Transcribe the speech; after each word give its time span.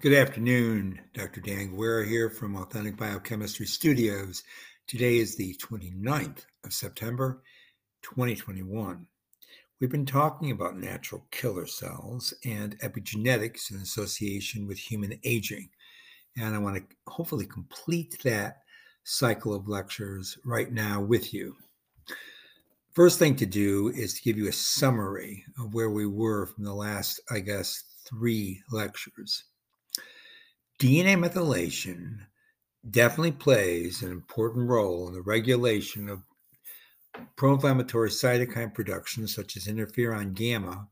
Good 0.00 0.14
afternoon, 0.14 1.00
Dr. 1.14 1.40
Dan 1.40 1.76
Guerra 1.76 2.04
here 2.04 2.28
from 2.28 2.56
Authentic 2.56 2.96
Biochemistry 2.96 3.66
Studios. 3.66 4.42
Today 4.88 5.18
is 5.18 5.36
the 5.36 5.54
29th 5.62 6.46
of 6.64 6.72
September, 6.72 7.42
2021. 8.02 9.06
We've 9.80 9.90
been 9.90 10.06
talking 10.06 10.50
about 10.50 10.76
natural 10.76 11.24
killer 11.30 11.66
cells 11.66 12.34
and 12.44 12.76
epigenetics 12.80 13.70
in 13.70 13.76
association 13.76 14.66
with 14.66 14.78
human 14.78 15.20
aging. 15.22 15.68
And 16.36 16.52
I 16.54 16.58
want 16.58 16.76
to 16.76 16.96
hopefully 17.06 17.46
complete 17.46 18.16
that 18.24 18.62
cycle 19.04 19.54
of 19.54 19.68
lectures 19.68 20.36
right 20.44 20.72
now 20.72 21.00
with 21.00 21.32
you. 21.32 21.54
First 22.92 23.20
thing 23.20 23.36
to 23.36 23.46
do 23.46 23.88
is 23.88 24.14
to 24.14 24.22
give 24.22 24.36
you 24.36 24.48
a 24.48 24.52
summary 24.52 25.44
of 25.58 25.74
where 25.74 25.90
we 25.90 26.06
were 26.06 26.46
from 26.46 26.64
the 26.64 26.74
last, 26.74 27.20
I 27.30 27.38
guess, 27.38 27.84
three 28.04 28.62
lectures. 28.70 29.44
DNA 30.82 31.16
methylation 31.16 32.18
definitely 32.90 33.30
plays 33.30 34.02
an 34.02 34.10
important 34.10 34.68
role 34.68 35.06
in 35.06 35.14
the 35.14 35.22
regulation 35.22 36.08
of 36.08 36.24
pro-inflammatory 37.36 38.10
cytokine 38.10 38.74
production, 38.74 39.28
such 39.28 39.56
as 39.56 39.68
interferon 39.68 40.34
gamma, 40.34 40.88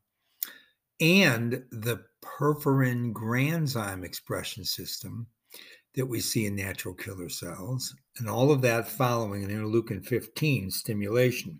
and 1.00 1.64
the 1.72 2.04
perforin 2.22 3.12
granzyme 3.12 4.04
expression 4.04 4.64
system 4.64 5.26
that 5.96 6.06
we 6.06 6.20
see 6.20 6.46
in 6.46 6.54
natural 6.54 6.94
killer 6.94 7.28
cells, 7.28 7.92
and 8.18 8.30
all 8.30 8.52
of 8.52 8.62
that 8.62 8.86
following 8.86 9.42
an 9.42 9.50
interleukin 9.50 10.06
15 10.06 10.70
stimulation. 10.70 11.58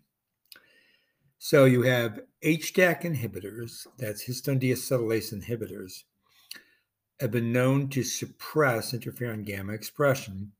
So 1.40 1.64
you 1.64 1.82
have 1.82 2.20
HDAC 2.44 3.02
inhibitors, 3.02 3.88
that's 3.98 4.24
histone 4.24 4.62
deacetylase 4.62 5.34
inhibitors, 5.34 6.04
have 7.20 7.30
been 7.30 7.52
known 7.52 7.88
to 7.90 8.02
suppress 8.02 8.92
interferon 8.92 9.44
gamma 9.44 9.72
expression, 9.72 10.52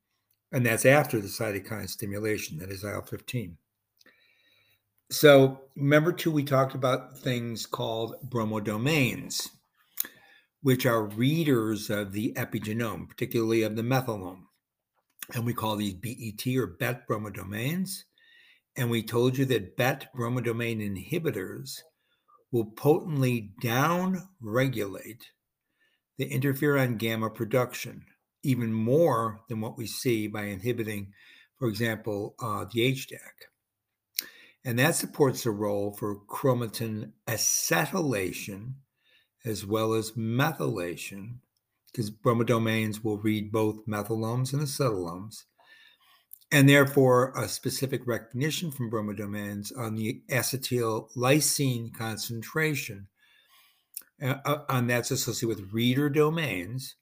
and 0.53 0.65
that's 0.67 0.85
after 0.85 1.21
the 1.21 1.29
cytokine 1.29 1.89
stimulation, 1.89 2.59
that 2.59 2.71
is 2.71 2.85
IL 2.85 3.03
15. 3.03 3.57
So, 5.11 5.63
remember 5.75 6.13
too, 6.13 6.31
we 6.31 6.45
talked 6.45 6.75
about 6.75 7.19
things 7.19 7.67
called 7.67 8.17
bromodomains, 8.29 9.49
which 10.63 10.87
are 10.87 11.05
readers 11.05 11.91
of 11.91 12.13
the 12.13 12.33
epigenome, 12.35 13.09
particularly 13.09 13.63
of 13.63 13.75
the 13.75 13.83
methylome. 13.83 14.43
And 15.35 15.45
we 15.47 15.55
call 15.55 15.77
these 15.77 15.95
BET 15.95 16.47
or 16.57 16.67
BET 16.67 17.09
bromodomains. 17.09 18.05
And 18.77 18.91
we 18.91 19.03
told 19.03 19.37
you 19.37 19.45
that 19.47 19.77
BET 19.77 20.09
bromodomain 20.15 20.81
inhibitors 20.81 21.81
will 22.53 22.67
potently 22.67 23.53
down 23.61 24.29
regulate 24.41 25.31
the 26.21 26.29
interferon 26.29 26.99
gamma 26.99 27.31
production 27.31 28.05
even 28.43 28.71
more 28.71 29.41
than 29.49 29.59
what 29.63 29.79
we 29.79 29.87
see 29.87 30.27
by 30.27 30.43
inhibiting, 30.43 31.15
for 31.59 31.67
example, 31.67 32.35
uh, 32.43 32.67
the 32.71 32.93
HDAC. 32.93 33.49
And 34.63 34.79
that 34.79 34.97
supports 34.97 35.47
a 35.47 35.51
role 35.51 35.97
for 35.99 36.21
chromatin 36.27 37.13
acetylation 37.27 38.75
as 39.47 39.65
well 39.65 39.95
as 39.95 40.11
methylation, 40.11 41.37
because 41.91 42.11
bromodomains 42.11 43.03
will 43.03 43.17
read 43.17 43.51
both 43.51 43.87
methylomes 43.89 44.53
and 44.53 44.61
acetylomes, 44.61 45.45
and 46.53 46.69
therefore 46.69 47.33
a 47.35 47.49
specific 47.49 48.07
recognition 48.07 48.71
from 48.71 48.91
bromodomains 48.91 49.73
on 49.75 49.95
the 49.95 50.21
acetyl 50.29 51.09
lysine 51.17 51.95
concentration 51.95 53.09
and 54.21 54.91
that's 54.91 55.11
associated 55.11 55.49
with 55.49 55.73
reader 55.73 56.11
domains, 56.11 56.97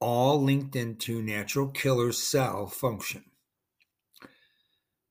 all 0.00 0.42
linked 0.42 0.74
into 0.74 1.22
natural 1.22 1.68
killer 1.68 2.12
cell 2.12 2.66
function. 2.66 3.24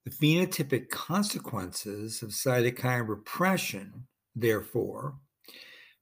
The 0.06 0.12
phenotypic 0.12 0.90
consequences 0.90 2.24
of 2.24 2.30
cytokine 2.30 3.08
repression, 3.08 4.08
therefore, 4.36 5.18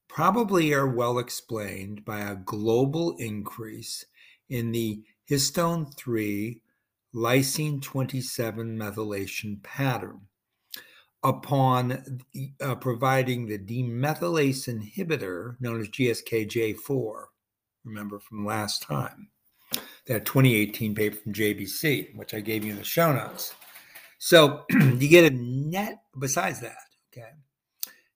probably 0.07 0.73
are 0.73 0.87
well 0.87 1.19
explained 1.19 2.05
by 2.05 2.21
a 2.21 2.35
global 2.35 3.15
increase 3.17 4.05
in 4.49 4.71
the 4.71 5.03
histone 5.29 5.93
3 5.95 6.61
lysine 7.13 7.81
27 7.81 8.77
methylation 8.77 9.61
pattern 9.63 10.21
upon 11.23 12.21
uh, 12.61 12.75
providing 12.75 13.47
the 13.47 13.57
demethylase 13.57 14.67
inhibitor 14.67 15.55
known 15.59 15.81
as 15.81 15.89
GSKJ4. 15.89 17.23
Remember 17.83 18.19
from 18.19 18.45
last 18.45 18.83
time, 18.83 19.29
that 20.07 20.25
2018 20.25 20.95
paper 20.95 21.15
from 21.15 21.33
JBC, 21.33 22.15
which 22.15 22.33
I 22.33 22.39
gave 22.39 22.63
you 22.63 22.71
in 22.71 22.77
the 22.77 22.83
show 22.83 23.13
notes. 23.13 23.53
So 24.19 24.63
you 24.69 25.07
get 25.07 25.31
a 25.31 25.35
net, 25.35 25.99
besides 26.17 26.59
that, 26.61 26.77
okay, 27.11 27.29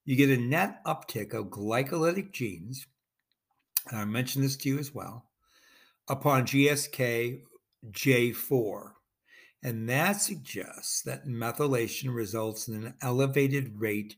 you 0.06 0.16
get 0.16 0.30
a 0.30 0.38
net 0.38 0.84
uptick 0.86 1.34
of 1.34 1.48
glycolytic 1.48 2.32
genes, 2.32 2.88
and 3.90 4.00
I 4.00 4.06
mentioned 4.06 4.46
this 4.46 4.56
to 4.58 4.70
you 4.70 4.80
as 4.80 4.94
well, 4.94 5.26
upon 6.08 6.46
GSKJ4 6.46 8.92
and 9.64 9.88
that 9.90 10.14
suggests 10.14 11.02
that 11.04 11.28
methylation 11.28 12.14
results 12.14 12.68
in 12.68 12.76
an 12.76 12.94
elevated 13.02 13.80
rate 13.80 14.16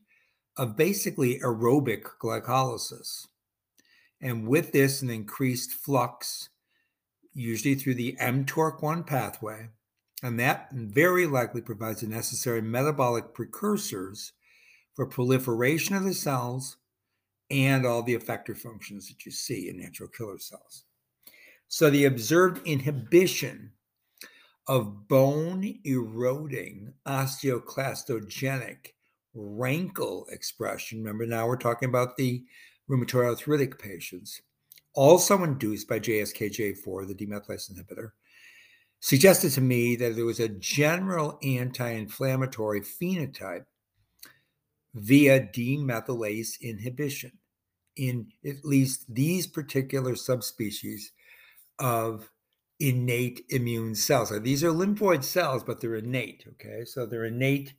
of 0.56 0.76
basically 0.76 1.38
aerobic 1.40 2.04
glycolysis. 2.22 3.26
And 4.20 4.48
with 4.48 4.72
this, 4.72 5.02
an 5.02 5.10
increased 5.10 5.72
flux, 5.72 6.48
usually 7.34 7.74
through 7.74 7.94
the 7.94 8.16
mTORC1 8.20 9.06
pathway, 9.06 9.68
and 10.22 10.40
that 10.40 10.70
very 10.72 11.26
likely 11.26 11.60
provides 11.60 12.00
the 12.00 12.06
necessary 12.06 12.62
metabolic 12.62 13.34
precursors 13.34 14.32
for 14.94 15.04
proliferation 15.04 15.94
of 15.94 16.04
the 16.04 16.14
cells 16.14 16.78
and 17.50 17.84
all 17.84 18.02
the 18.02 18.16
effector 18.16 18.56
functions 18.56 19.08
that 19.08 19.26
you 19.26 19.32
see 19.32 19.68
in 19.68 19.78
natural 19.78 20.08
killer 20.08 20.38
cells. 20.38 20.84
So 21.68 21.90
the 21.90 22.06
observed 22.06 22.66
inhibition 22.66 23.72
of 24.66 25.08
bone 25.08 25.78
eroding 25.84 26.92
osteoclastogenic 27.06 28.92
RANKL 29.36 30.30
expression. 30.30 30.98
Remember, 30.98 31.26
now 31.26 31.46
we're 31.46 31.56
talking 31.56 31.88
about 31.88 32.16
the 32.16 32.44
rheumatoid 32.88 33.26
arthritic 33.26 33.78
patients, 33.78 34.40
also 34.94 35.42
induced 35.42 35.88
by 35.88 35.98
GSKJ4, 35.98 37.08
the 37.08 37.14
demethylase 37.14 37.70
inhibitor, 37.72 38.10
suggested 39.00 39.50
to 39.52 39.60
me 39.60 39.96
that 39.96 40.16
there 40.16 40.24
was 40.24 40.40
a 40.40 40.48
general 40.48 41.38
anti 41.42 41.90
inflammatory 41.90 42.80
phenotype 42.80 43.66
via 44.94 45.40
demethylase 45.40 46.60
inhibition 46.60 47.32
in 47.96 48.28
at 48.44 48.64
least 48.64 49.04
these 49.12 49.46
particular 49.46 50.16
subspecies 50.16 51.12
of 51.78 52.30
innate 52.80 53.44
immune 53.48 53.94
cells. 53.94 54.32
These 54.42 54.64
are 54.64 54.70
lymphoid 54.70 55.24
cells, 55.24 55.62
but 55.62 55.80
they're 55.80 55.94
innate. 55.94 56.44
Okay, 56.52 56.84
so 56.84 57.06
they're 57.06 57.24
innate 57.24 57.74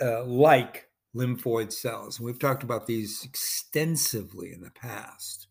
uh, 0.00 0.24
like 0.24 0.88
lymphoid 1.14 1.72
cells. 1.72 2.18
And 2.18 2.26
we've 2.26 2.38
talked 2.38 2.62
about 2.62 2.86
these 2.86 3.24
extensively 3.24 4.52
in 4.52 4.60
the 4.60 4.70
past. 4.70 5.46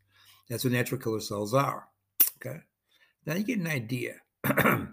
That's 0.50 0.64
what 0.64 0.74
natural 0.74 1.02
killer 1.02 1.20
cells 1.20 1.54
are. 1.54 1.90
Okay, 2.38 2.60
now 3.26 3.36
you 3.36 3.44
get 3.44 3.60
an 3.60 3.68
idea. 3.68 4.16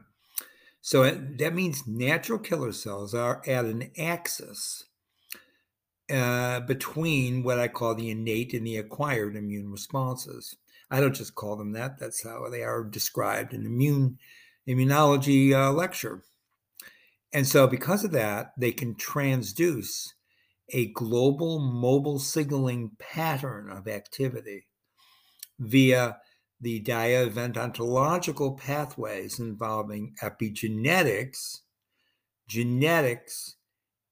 so 0.80 1.10
that 1.10 1.54
means 1.54 1.86
natural 1.86 2.38
killer 2.38 2.72
cells 2.72 3.14
are 3.14 3.42
at 3.46 3.64
an 3.64 3.90
axis 3.98 4.84
uh, 6.10 6.60
between 6.60 7.42
what 7.42 7.58
I 7.58 7.68
call 7.68 7.94
the 7.94 8.10
innate 8.10 8.54
and 8.54 8.66
the 8.66 8.76
acquired 8.76 9.36
immune 9.36 9.70
responses. 9.70 10.56
I 10.90 11.00
don't 11.00 11.14
just 11.14 11.34
call 11.34 11.56
them 11.56 11.72
that. 11.72 11.98
That's 11.98 12.22
how 12.22 12.48
they 12.48 12.62
are 12.62 12.84
described 12.84 13.52
in 13.52 13.66
immune 13.66 14.18
immunology 14.68 15.52
uh, 15.52 15.72
lecture. 15.72 16.22
And 17.32 17.46
so, 17.46 17.66
because 17.66 18.04
of 18.04 18.12
that, 18.12 18.52
they 18.56 18.72
can 18.72 18.94
transduce 18.94 20.12
a 20.70 20.92
global 20.92 21.58
mobile 21.58 22.18
signaling 22.18 22.92
pattern 22.98 23.70
of 23.70 23.86
activity 23.86 24.66
via 25.58 26.18
the 26.60 26.80
dia 26.80 27.24
event 27.24 27.56
ontological 27.56 28.56
pathways 28.56 29.38
involving 29.38 30.14
epigenetics, 30.22 31.60
genetics, 32.48 33.56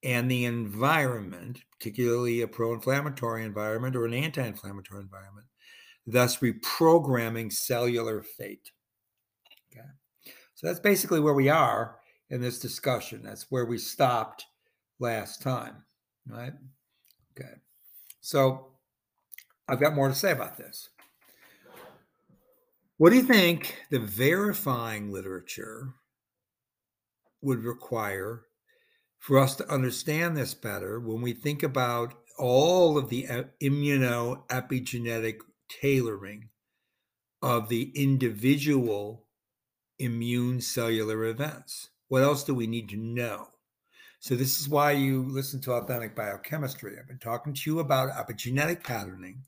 and 0.02 0.30
the 0.30 0.44
environment, 0.44 1.60
particularly 1.78 2.42
a 2.42 2.48
pro 2.48 2.74
inflammatory 2.74 3.44
environment 3.44 3.96
or 3.96 4.04
an 4.04 4.14
anti 4.14 4.46
inflammatory 4.46 5.00
environment, 5.00 5.46
thus 6.06 6.38
reprogramming 6.38 7.52
cellular 7.52 8.22
fate. 8.22 8.70
Okay. 9.72 9.86
So 10.54 10.66
that's 10.66 10.80
basically 10.80 11.20
where 11.20 11.34
we 11.34 11.48
are 11.48 11.96
in 12.30 12.40
this 12.40 12.58
discussion. 12.58 13.22
That's 13.22 13.50
where 13.50 13.64
we 13.64 13.78
stopped 13.78 14.46
last 14.98 15.42
time, 15.42 15.84
right? 16.26 16.52
Okay. 17.36 17.54
So 18.20 18.68
I've 19.68 19.80
got 19.80 19.94
more 19.94 20.08
to 20.08 20.14
say 20.14 20.32
about 20.32 20.56
this. 20.56 20.90
What 22.96 23.10
do 23.10 23.16
you 23.16 23.22
think 23.22 23.82
the 23.90 23.98
verifying 23.98 25.10
literature 25.10 25.94
would 27.42 27.64
require 27.64 28.42
for 29.18 29.38
us 29.38 29.56
to 29.56 29.68
understand 29.72 30.36
this 30.36 30.54
better 30.54 31.00
when 31.00 31.20
we 31.22 31.32
think 31.32 31.62
about 31.62 32.14
all 32.38 32.96
of 32.98 33.08
the 33.08 33.26
uh, 33.26 33.42
immunoepigenetic 33.62 35.38
tailoring 35.80 36.48
of 37.42 37.68
the 37.68 37.90
individual 37.94 39.24
immune 39.98 40.60
cellular 40.60 41.24
events? 41.24 41.90
What 42.08 42.22
else 42.22 42.44
do 42.44 42.54
we 42.54 42.66
need 42.66 42.88
to 42.90 42.96
know? 42.96 43.48
So, 44.20 44.34
this 44.34 44.58
is 44.58 44.68
why 44.68 44.92
you 44.92 45.22
listen 45.22 45.60
to 45.62 45.72
Authentic 45.72 46.16
Biochemistry. 46.16 46.96
I've 46.98 47.08
been 47.08 47.18
talking 47.18 47.52
to 47.52 47.70
you 47.70 47.80
about 47.80 48.10
epigenetic 48.10 48.82
patterning 48.82 49.42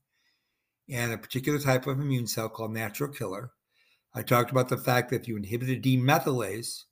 and 0.91 1.13
a 1.13 1.19
particular 1.19 1.59
type 1.59 1.87
of 1.87 1.99
immune 1.99 2.27
cell 2.27 2.49
called 2.49 2.73
natural 2.73 3.11
killer. 3.11 3.53
I 4.15 4.23
talked 4.23 4.51
about 4.51 4.69
the 4.69 4.77
fact 4.77 5.11
that 5.11 5.23
if 5.23 5.29
you 5.29 5.37
inhibit 5.37 5.71
a 5.71 5.81
demethylase, 5.81 6.85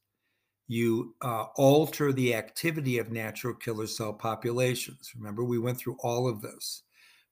you 0.66 1.14
uh, 1.22 1.44
alter 1.56 2.12
the 2.12 2.34
activity 2.34 2.98
of 2.98 3.12
natural 3.12 3.54
killer 3.54 3.86
cell 3.86 4.12
populations. 4.12 5.12
Remember, 5.16 5.44
we 5.44 5.58
went 5.58 5.78
through 5.78 5.98
all 6.00 6.26
of 6.26 6.40
this 6.40 6.82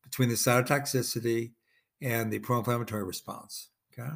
between 0.03 0.29
the 0.29 0.35
cytotoxicity 0.35 1.53
and 2.03 2.33
the 2.33 2.41
pro-inflammatory 2.41 3.05
response. 3.05 3.69
Okay, 3.93 4.09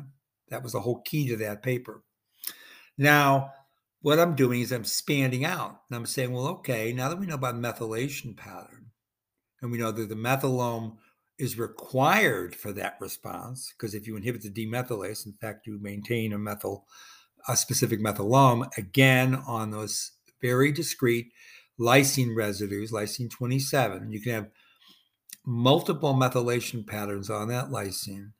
that 0.48 0.62
was 0.62 0.72
the 0.72 0.80
whole 0.80 1.02
key 1.02 1.28
to 1.28 1.36
that 1.36 1.62
paper. 1.62 2.02
Now, 2.98 3.52
what 4.02 4.18
I'm 4.18 4.34
doing 4.34 4.60
is 4.60 4.72
I'm 4.72 4.82
expanding 4.82 5.44
out, 5.44 5.80
and 5.88 5.96
I'm 5.96 6.06
saying, 6.06 6.32
well, 6.32 6.46
okay, 6.48 6.92
now 6.92 7.08
that 7.08 7.18
we 7.18 7.26
know 7.26 7.34
about 7.34 7.56
methylation 7.56 8.36
pattern, 8.36 8.86
and 9.60 9.70
we 9.70 9.78
know 9.78 9.92
that 9.92 10.08
the 10.08 10.14
methylome 10.14 10.96
is 11.38 11.58
required 11.58 12.54
for 12.54 12.72
that 12.72 12.96
response 13.00 13.72
because 13.76 13.94
if 13.94 14.06
you 14.06 14.16
inhibit 14.16 14.42
the 14.42 14.50
demethylase, 14.50 15.26
in 15.26 15.32
fact, 15.32 15.66
you 15.66 15.78
maintain 15.80 16.32
a 16.32 16.38
methyl, 16.38 16.86
a 17.48 17.56
specific 17.56 18.00
methylome 18.00 18.66
again 18.78 19.34
on 19.46 19.70
those 19.70 20.12
very 20.40 20.72
discrete 20.72 21.32
lysine 21.78 22.34
residues, 22.34 22.90
lysine 22.90 23.30
27. 23.30 24.10
You 24.10 24.20
can 24.20 24.32
have 24.32 24.48
multiple 25.46 26.12
methylation 26.12 26.86
patterns 26.86 27.30
on 27.30 27.48
that 27.48 27.70
lysine, 27.70 28.32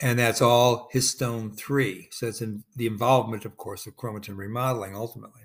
and 0.00 0.18
that's 0.18 0.42
all 0.42 0.90
histone 0.92 1.56
3. 1.56 2.08
So 2.10 2.26
it's 2.26 2.42
in 2.42 2.64
the 2.76 2.86
involvement, 2.86 3.44
of 3.44 3.56
course, 3.56 3.86
of 3.86 3.96
chromatin 3.96 4.36
remodeling 4.36 4.96
ultimately. 4.96 5.42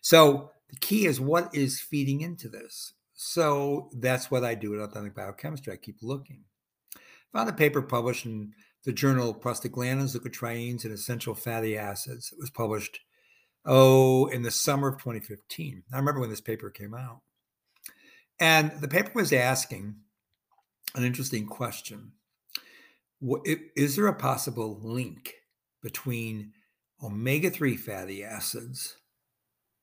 So 0.00 0.52
the 0.70 0.76
key 0.76 1.06
is 1.06 1.20
what 1.20 1.54
is 1.54 1.80
feeding 1.80 2.20
into 2.20 2.48
this? 2.48 2.94
So 3.14 3.90
that's 3.94 4.30
what 4.30 4.44
I 4.44 4.54
do 4.54 4.74
in 4.74 4.80
authentic 4.80 5.14
biochemistry. 5.14 5.72
I 5.72 5.76
keep 5.76 5.96
looking. 6.02 6.44
Found 7.32 7.48
a 7.48 7.52
paper 7.52 7.82
published 7.82 8.26
in 8.26 8.52
the 8.84 8.92
journal 8.92 9.34
Prostaglandins, 9.34 10.16
Leukotrienes, 10.16 10.84
and 10.84 10.94
Essential 10.94 11.34
Fatty 11.34 11.76
Acids. 11.76 12.32
It 12.32 12.38
was 12.38 12.50
published, 12.50 13.00
oh, 13.66 14.26
in 14.26 14.42
the 14.42 14.50
summer 14.50 14.88
of 14.88 14.98
2015. 14.98 15.82
I 15.92 15.96
remember 15.96 16.20
when 16.20 16.30
this 16.30 16.40
paper 16.40 16.70
came 16.70 16.94
out. 16.94 17.22
And 18.40 18.72
the 18.80 18.88
paper 18.88 19.10
was 19.14 19.32
asking 19.32 19.96
an 20.94 21.04
interesting 21.04 21.46
question 21.46 22.12
Is 23.76 23.96
there 23.96 24.06
a 24.06 24.14
possible 24.14 24.78
link 24.82 25.34
between 25.82 26.52
omega 27.02 27.50
3 27.50 27.76
fatty 27.76 28.22
acids? 28.22 28.96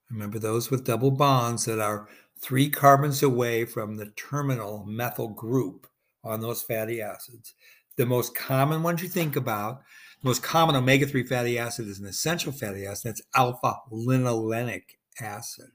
Remember 0.09 0.39
those 0.39 0.69
with 0.69 0.85
double 0.85 1.11
bonds 1.11 1.65
that 1.65 1.79
are 1.79 2.07
three 2.39 2.69
carbons 2.69 3.23
away 3.23 3.65
from 3.65 3.95
the 3.95 4.11
terminal 4.15 4.85
methyl 4.85 5.29
group 5.29 5.87
on 6.23 6.41
those 6.41 6.61
fatty 6.61 7.01
acids. 7.01 7.53
The 7.97 8.05
most 8.05 8.35
common 8.35 8.83
ones 8.83 9.01
you 9.01 9.09
think 9.09 9.35
about, 9.35 9.81
the 10.21 10.27
most 10.27 10.43
common 10.43 10.75
omega 10.75 11.07
3 11.07 11.23
fatty 11.23 11.57
acid 11.57 11.87
is 11.87 11.99
an 11.99 12.07
essential 12.07 12.51
fatty 12.51 12.85
acid. 12.85 13.11
That's 13.11 13.21
alpha 13.35 13.77
linolenic 13.91 14.83
acid. 15.19 15.71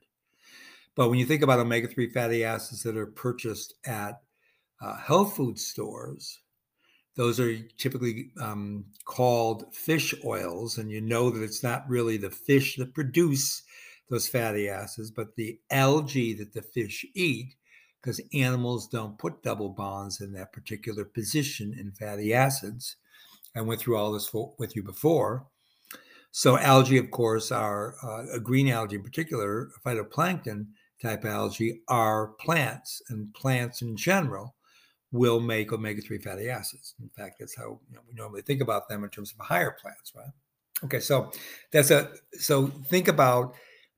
But 0.95 1.09
when 1.09 1.19
you 1.19 1.25
think 1.25 1.41
about 1.41 1.59
omega 1.59 1.87
3 1.87 2.09
fatty 2.09 2.43
acids 2.43 2.83
that 2.83 2.97
are 2.97 3.05
purchased 3.05 3.75
at 3.85 4.21
uh, 4.81 4.97
health 4.97 5.35
food 5.35 5.57
stores, 5.57 6.39
those 7.15 7.39
are 7.39 7.57
typically 7.77 8.31
um, 8.39 8.85
called 9.05 9.73
fish 9.73 10.13
oils. 10.25 10.77
And 10.77 10.89
you 10.89 11.01
know 11.01 11.29
that 11.29 11.43
it's 11.43 11.63
not 11.63 11.87
really 11.89 12.17
the 12.17 12.29
fish 12.29 12.75
that 12.77 12.93
produce 12.93 13.63
those 14.09 14.27
fatty 14.27 14.67
acids, 14.67 15.11
but 15.11 15.35
the 15.35 15.59
algae 15.69 16.33
that 16.33 16.53
the 16.53 16.61
fish 16.61 17.05
eat, 17.15 17.55
because 18.01 18.19
animals 18.33 18.87
don't 18.87 19.17
put 19.17 19.43
double 19.43 19.69
bonds 19.69 20.19
in 20.19 20.33
that 20.33 20.51
particular 20.51 21.05
position 21.05 21.73
in 21.79 21.91
fatty 21.91 22.33
acids. 22.33 22.97
I 23.55 23.61
went 23.61 23.79
through 23.79 23.97
all 23.97 24.11
this 24.11 24.27
for, 24.27 24.53
with 24.57 24.75
you 24.75 24.83
before. 24.83 25.47
So, 26.31 26.57
algae, 26.57 26.97
of 26.97 27.11
course, 27.11 27.51
are 27.51 27.95
uh, 28.03 28.35
a 28.35 28.39
green 28.39 28.69
algae 28.69 28.95
in 28.95 29.03
particular, 29.03 29.69
phytoplankton 29.85 30.67
type 31.01 31.25
algae, 31.25 31.81
are 31.87 32.27
plants, 32.39 33.01
and 33.09 33.33
plants 33.33 33.81
in 33.81 33.95
general 33.95 34.55
will 35.11 35.39
make 35.39 35.73
omega 35.73 36.01
3 36.01 36.19
fatty 36.19 36.49
acids. 36.49 36.95
In 37.01 37.09
fact, 37.09 37.35
that's 37.39 37.55
how 37.55 37.79
you 37.89 37.95
know, 37.95 38.01
we 38.07 38.13
normally 38.13 38.41
think 38.41 38.61
about 38.61 38.87
them 38.87 39.03
in 39.03 39.09
terms 39.09 39.33
of 39.37 39.45
higher 39.45 39.75
plants, 39.81 40.13
right? 40.15 40.29
Okay, 40.83 40.99
so 40.99 41.31
that's 41.71 41.91
a 41.91 42.11
so 42.33 42.67
think 42.67 43.07
about 43.07 43.53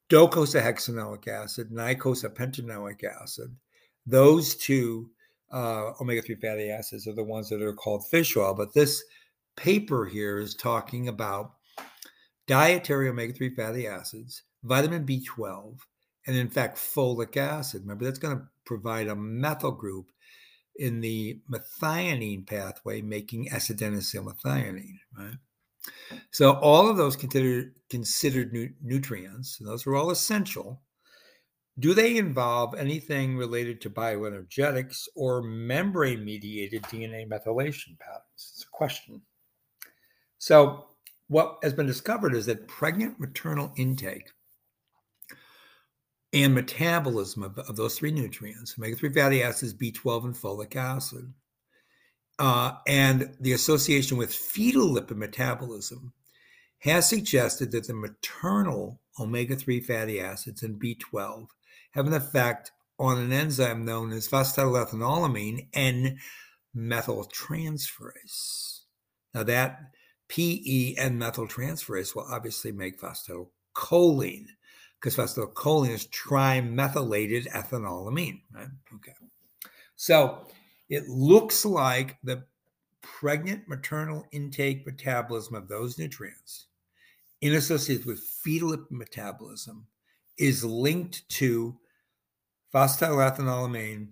docosahexaenoic 0.10 1.28
acid, 1.28 1.72
eicosapentaenoic 1.72 3.04
acid. 3.04 3.56
Those 4.06 4.56
two 4.56 5.10
uh, 5.52 5.92
omega 6.02 6.22
3 6.22 6.36
fatty 6.36 6.70
acids 6.70 7.08
are 7.08 7.14
the 7.14 7.24
ones 7.24 7.50
that 7.50 7.62
are 7.62 7.74
called 7.74 8.08
fish 8.08 8.36
oil. 8.36 8.54
But 8.54 8.74
this 8.74 9.04
paper 9.56 10.06
here 10.06 10.40
is 10.40 10.56
talking 10.56 11.08
about 11.08 11.54
dietary 12.48 13.08
omega 13.08 13.34
3 13.34 13.56
fatty 13.56 13.88
acids, 13.88 14.44
vitamin 14.64 15.06
B12, 15.06 15.78
and 16.26 16.36
in 16.36 16.50
fact, 16.50 16.78
folic 16.78 17.38
acid. 17.38 17.82
Remember, 17.82 18.06
that's 18.06 18.20
going 18.20 18.38
to 18.38 18.44
provide 18.66 19.08
a 19.08 19.16
methyl 19.16 19.72
group 19.72 20.12
in 20.76 21.02
the 21.02 21.42
methionine 21.52 22.48
pathway, 22.48 23.02
making 23.02 23.52
S-adenosylmethionine, 23.52 24.98
right? 25.18 25.38
So 26.32 26.54
all 26.54 26.90
of 26.90 26.98
those 26.98 27.16
considered 27.16 27.76
considered 27.90 28.54
nu- 28.54 28.74
nutrients, 28.82 29.58
those 29.58 29.86
are 29.86 29.96
all 29.96 30.12
essential. 30.12 30.82
Do 31.80 31.94
they 31.94 32.18
involve 32.18 32.76
anything 32.76 33.36
related 33.36 33.82
to 33.82 33.90
bioenergetics 33.90 35.08
or 35.16 35.42
membrane 35.42 36.24
mediated 36.24 36.84
DNA 36.84 37.28
methylation 37.28 37.98
patterns? 38.00 38.24
It's 38.36 38.64
a 38.64 38.72
question. 38.72 39.22
So, 40.38 40.86
what 41.28 41.58
has 41.64 41.74
been 41.74 41.88
discovered 41.88 42.36
is 42.36 42.46
that 42.46 42.68
pregnant 42.68 43.20
maternal 43.20 43.74
intake 43.76 44.30
and 46.34 46.56
metabolism 46.56 47.44
of, 47.44 47.60
of 47.60 47.76
those 47.76 47.98
three 47.98 48.12
nutrients, 48.12 48.76
omega 48.78 48.96
3 48.96 49.14
fatty 49.14 49.44
acids, 49.44 49.74
B12, 49.74 50.26
and 50.26 50.36
folic 50.36 50.76
acid, 50.76 51.34
uh, 52.40 52.74
and 52.88 53.36
the 53.40 53.54
association 53.54 54.18
with 54.18 54.34
fetal 54.34 54.90
lipid 54.90 55.18
metabolism 55.18 56.14
has 56.80 57.08
suggested 57.08 57.72
that 57.72 57.88
the 57.88 57.94
maternal 57.94 59.00
omega 59.20 59.56
3 59.56 59.80
fatty 59.80 60.20
acids 60.20 60.64
and 60.64 60.82
B12 60.82 61.48
have 61.92 62.08
an 62.08 62.14
effect 62.14 62.72
on 63.00 63.20
an 63.20 63.32
enzyme 63.32 63.86
known 63.86 64.12
as 64.12 64.28
phosphatidylethanolamine 64.28 65.68
N 65.74 66.18
methyltransferase. 66.76 68.80
Now, 69.34 69.44
that 69.44 69.80
PE 70.30 70.96
N 70.98 71.20
methyltransferase 71.20 72.16
will 72.16 72.26
obviously 72.30 72.72
make 72.72 73.00
phosphatidylcholine 73.00 74.48
because 75.04 75.18
phosphatidylcholine 75.18 75.90
is 75.90 76.08
trimethylated 76.08 77.52
ethanolamine, 77.52 78.40
right? 78.54 78.68
Okay. 78.96 79.12
So, 79.98 80.48
it 80.90 81.08
looks 81.10 81.66
like 81.66 82.18
the 82.24 82.44
pregnant 83.02 83.68
maternal 83.68 84.26
intake 84.32 84.86
metabolism 84.86 85.56
of 85.56 85.68
those 85.68 85.98
nutrients 85.98 86.68
in 87.42 87.56
associated 87.56 88.06
with 88.06 88.20
fetal 88.20 88.78
metabolism 88.90 89.86
is 90.38 90.64
linked 90.64 91.28
to 91.30 91.78
phosphatidylethanolamine 92.74 94.08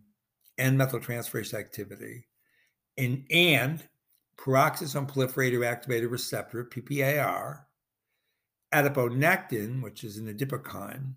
and 0.58 0.78
methyltransferase 0.80 1.54
activity 1.54 2.28
and, 2.98 3.24
and 3.32 3.88
peroxisome 4.38 5.10
proliferator 5.10 5.60
activator 5.60 6.12
receptor, 6.12 6.66
PPAR, 6.66 7.62
adiponectin, 8.74 9.82
which 9.82 10.04
is 10.04 10.18
an 10.18 10.34
adipokine, 10.34 11.14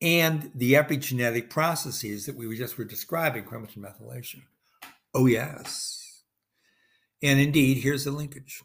and 0.00 0.50
the 0.54 0.74
epigenetic 0.74 1.50
processes 1.50 2.26
that 2.26 2.36
we 2.36 2.56
just 2.56 2.78
were 2.78 2.84
describing, 2.84 3.44
chromatin 3.44 3.78
methylation. 3.78 4.42
Oh, 5.14 5.26
yes. 5.26 6.22
And 7.22 7.38
indeed, 7.38 7.78
here's 7.78 8.04
the 8.04 8.10
linkage. 8.10 8.62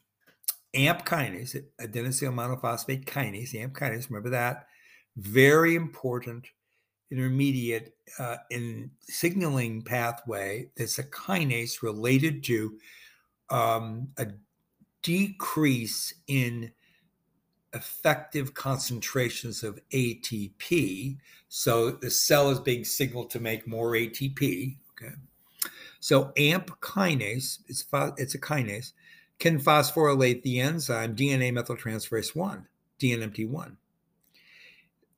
AMP 0.73 1.05
kinase, 1.05 1.63
adenylyl 1.79 2.33
monophosphate 2.33 3.05
kinase, 3.05 3.55
AMP 3.55 3.73
kinase, 3.73 4.09
remember 4.09 4.29
that? 4.29 4.67
Very 5.17 5.75
important 5.75 6.47
intermediate 7.11 7.95
uh, 8.19 8.37
in 8.49 8.91
signaling 9.01 9.81
pathway 9.81 10.69
that's 10.75 10.99
a 10.99 11.03
kinase 11.03 11.81
related 11.81 12.43
to 12.43 12.77
um, 13.49 14.09
a 14.17 14.27
decrease 15.03 16.13
in 16.27 16.71
effective 17.75 18.53
concentrations 18.53 19.63
of 19.63 19.79
ATP. 19.91 21.17
So 21.49 21.91
the 21.91 22.09
cell 22.09 22.49
is 22.49 22.59
being 22.59 22.83
signaled 22.83 23.29
to 23.31 23.39
make 23.39 23.67
more 23.67 23.91
ATP. 23.91 24.77
Okay. 24.91 25.13
So 25.99 26.31
AMP 26.37 26.79
kinase, 26.81 27.59
it's, 27.67 27.85
it's 28.17 28.35
a 28.35 28.39
kinase, 28.39 28.93
can 29.39 29.59
phosphorylate 29.59 30.41
the 30.43 30.59
enzyme 30.59 31.15
DNA 31.15 31.51
methyltransferase 31.51 32.35
1, 32.35 32.67
DNMT1. 32.99 33.75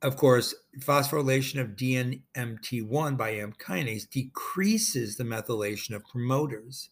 Of 0.00 0.16
course, 0.16 0.54
phosphorylation 0.78 1.60
of 1.60 1.70
DNMT1 1.70 3.16
by 3.16 3.30
AMP 3.30 3.58
kinase 3.58 4.08
decreases 4.08 5.16
the 5.16 5.24
methylation 5.24 5.94
of 5.94 6.04
promoters 6.06 6.90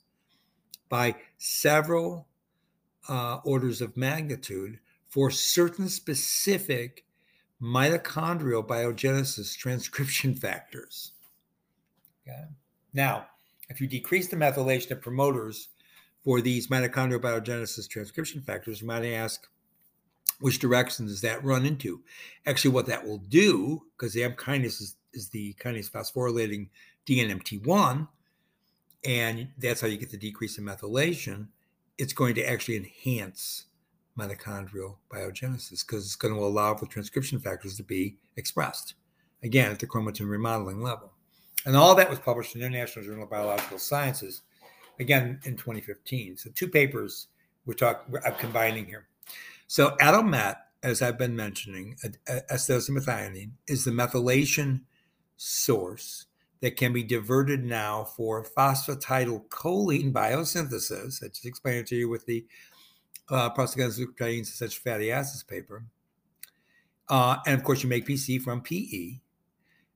by 0.88 1.16
several 1.38 2.26
uh, 3.08 3.38
orders 3.44 3.80
of 3.80 3.96
magnitude 3.96 4.78
for 5.16 5.30
certain 5.30 5.88
specific 5.88 7.06
mitochondrial 7.62 8.62
biogenesis 8.62 9.56
transcription 9.56 10.34
factors. 10.44 11.12
Okay. 12.28 12.44
Now, 12.92 13.28
if 13.70 13.80
you 13.80 13.86
decrease 13.86 14.28
the 14.28 14.36
methylation 14.36 14.90
of 14.90 15.00
promoters 15.00 15.68
for 16.22 16.42
these 16.42 16.68
mitochondrial 16.68 17.20
biogenesis 17.20 17.88
transcription 17.88 18.42
factors, 18.42 18.82
you 18.82 18.86
might 18.86 19.06
ask, 19.06 19.46
which 20.40 20.58
direction 20.58 21.06
does 21.06 21.22
that 21.22 21.42
run 21.42 21.64
into? 21.64 22.02
Actually, 22.44 22.72
what 22.72 22.84
that 22.84 23.06
will 23.06 23.16
do, 23.16 23.84
because 23.96 24.12
the 24.12 24.22
AMP 24.22 24.36
kinase 24.36 24.82
is, 24.82 24.96
is 25.14 25.30
the 25.30 25.54
kinase 25.54 25.90
phosphorylating 25.90 26.68
DNMT1, 27.06 28.06
and 29.02 29.48
that's 29.56 29.80
how 29.80 29.86
you 29.86 29.96
get 29.96 30.10
the 30.10 30.18
decrease 30.18 30.58
in 30.58 30.64
methylation, 30.64 31.46
it's 31.96 32.12
going 32.12 32.34
to 32.34 32.46
actually 32.46 32.76
enhance 32.76 33.64
mitochondrial 34.18 34.96
biogenesis 35.12 35.86
because 35.86 36.04
it's 36.04 36.16
going 36.16 36.34
to 36.34 36.40
allow 36.40 36.74
for 36.74 36.86
transcription 36.86 37.38
factors 37.38 37.76
to 37.76 37.82
be 37.82 38.16
expressed, 38.36 38.94
again, 39.42 39.70
at 39.70 39.78
the 39.78 39.86
chromatin 39.86 40.28
remodeling 40.28 40.82
level. 40.82 41.12
And 41.64 41.76
all 41.76 41.94
that 41.96 42.08
was 42.08 42.18
published 42.18 42.54
in 42.54 42.60
the 42.60 42.66
International 42.66 43.04
Journal 43.04 43.24
of 43.24 43.30
Biological 43.30 43.78
Sciences, 43.78 44.42
again 44.98 45.40
in 45.44 45.56
2015. 45.56 46.36
So 46.36 46.50
two 46.54 46.68
papers 46.68 47.28
we're 47.64 47.74
talking, 47.74 48.14
I'm 48.24 48.34
combining 48.34 48.86
here. 48.86 49.08
So 49.66 49.96
AdoMet, 50.00 50.56
as 50.82 51.02
I've 51.02 51.18
been 51.18 51.34
mentioning, 51.34 51.96
acetylcysteine 52.28 53.50
is 53.66 53.84
the 53.84 53.90
methylation 53.90 54.82
source 55.36 56.26
that 56.60 56.76
can 56.76 56.92
be 56.92 57.02
diverted 57.02 57.64
now 57.64 58.04
for 58.04 58.44
phosphatidylcholine 58.44 60.12
biosynthesis. 60.12 61.22
I 61.22 61.28
just 61.28 61.44
explained 61.44 61.80
it 61.80 61.86
to 61.88 61.96
you 61.96 62.08
with 62.08 62.24
the 62.26 62.46
uh, 63.30 63.50
prostaglandin 63.50 64.42
essential 64.42 64.80
fatty 64.82 65.10
acids 65.10 65.42
paper. 65.42 65.84
Uh, 67.08 67.36
and 67.46 67.54
of 67.54 67.64
course, 67.64 67.82
you 67.82 67.88
make 67.88 68.06
PC 68.06 68.40
from 68.40 68.60
PE 68.60 69.20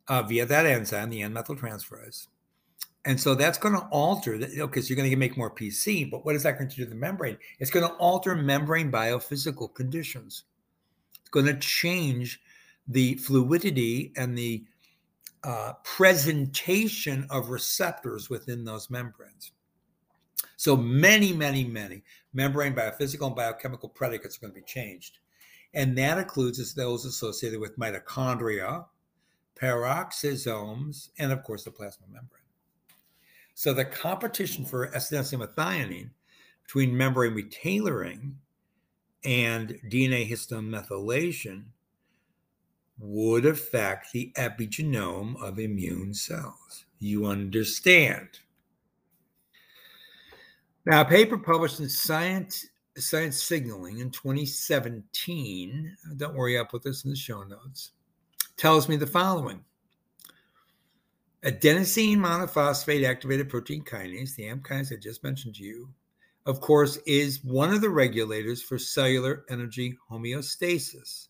uh, 0.08 0.22
via 0.22 0.46
that 0.46 0.66
enzyme, 0.66 1.10
the 1.10 1.22
N-methyltransferase. 1.22 2.26
And 3.04 3.18
so 3.18 3.34
that's 3.34 3.58
going 3.58 3.74
to 3.74 3.86
alter, 3.90 4.36
because 4.38 4.56
know, 4.56 4.70
you're 4.74 4.96
going 4.96 5.10
to 5.10 5.16
make 5.16 5.36
more 5.36 5.50
PC. 5.50 6.10
But 6.10 6.24
what 6.24 6.34
is 6.34 6.42
that 6.42 6.58
going 6.58 6.68
to 6.68 6.76
do 6.76 6.84
to 6.84 6.90
the 6.90 6.96
membrane? 6.96 7.38
It's 7.58 7.70
going 7.70 7.88
to 7.88 7.94
alter 7.94 8.36
membrane 8.36 8.92
biophysical 8.92 9.72
conditions. 9.74 10.44
It's 11.20 11.30
going 11.30 11.46
to 11.46 11.54
change 11.54 12.40
the 12.86 13.14
fluidity 13.14 14.12
and 14.16 14.36
the 14.36 14.64
uh, 15.44 15.72
presentation 15.82 17.26
of 17.30 17.48
receptors 17.48 18.28
within 18.28 18.64
those 18.64 18.90
membranes. 18.90 19.52
So 20.56 20.76
many, 20.76 21.32
many, 21.32 21.64
many 21.64 22.02
membrane 22.32 22.74
biophysical 22.74 23.28
and 23.28 23.36
biochemical 23.36 23.88
predicates 23.88 24.36
are 24.36 24.40
going 24.40 24.52
to 24.52 24.60
be 24.60 24.66
changed. 24.66 25.18
And 25.74 25.96
that 25.98 26.18
includes 26.18 26.74
those 26.74 27.04
associated 27.04 27.60
with 27.60 27.78
mitochondria, 27.78 28.86
peroxisomes, 29.60 31.10
and 31.18 31.32
of 31.32 31.42
course 31.42 31.64
the 31.64 31.70
plasma 31.70 32.06
membrane. 32.06 32.42
So 33.54 33.72
the 33.72 33.84
competition 33.84 34.64
for 34.64 34.88
acetylcysteine 34.88 36.10
between 36.64 36.96
membrane 36.96 37.34
retailoring 37.34 38.34
and 39.24 39.80
DNA 39.88 40.28
histone 40.28 40.68
methylation 40.68 41.64
would 42.98 43.46
affect 43.46 44.12
the 44.12 44.32
epigenome 44.36 45.40
of 45.42 45.58
immune 45.58 46.14
cells. 46.14 46.84
You 46.98 47.26
understand. 47.26 48.40
Now, 50.86 51.02
a 51.02 51.04
paper 51.04 51.36
published 51.36 51.80
in 51.80 51.88
Science, 51.88 52.66
Science 52.96 53.42
Signaling 53.42 53.98
in 53.98 54.10
2017, 54.10 55.96
uh, 56.10 56.14
don't 56.16 56.34
worry, 56.34 56.58
I'll 56.58 56.64
put 56.64 56.82
this 56.82 57.04
in 57.04 57.10
the 57.10 57.16
show 57.16 57.42
notes, 57.42 57.92
tells 58.56 58.88
me 58.88 58.96
the 58.96 59.06
following. 59.06 59.62
Adenosine 61.44 62.18
monophosphate 62.18 63.06
activated 63.06 63.48
protein 63.48 63.82
kinase, 63.82 64.36
the 64.36 64.48
AMP 64.48 64.64
kinase 64.64 64.92
I 64.92 64.96
just 64.96 65.22
mentioned 65.22 65.54
to 65.56 65.64
you, 65.64 65.88
of 66.46 66.60
course, 66.60 66.96
is 67.06 67.44
one 67.44 67.72
of 67.72 67.80
the 67.80 67.90
regulators 67.90 68.62
for 68.62 68.78
cellular 68.78 69.44
energy 69.50 69.98
homeostasis. 70.10 71.28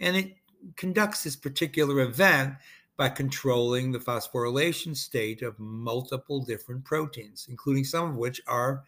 And 0.00 0.16
it 0.16 0.34
conducts 0.76 1.22
this 1.22 1.36
particular 1.36 2.00
event 2.00 2.54
by 2.98 3.08
controlling 3.08 3.92
the 3.92 3.98
phosphorylation 4.00 4.94
state 4.94 5.40
of 5.40 5.58
multiple 5.58 6.42
different 6.42 6.84
proteins, 6.84 7.46
including 7.48 7.84
some 7.84 8.10
of 8.10 8.16
which 8.16 8.40
are 8.48 8.82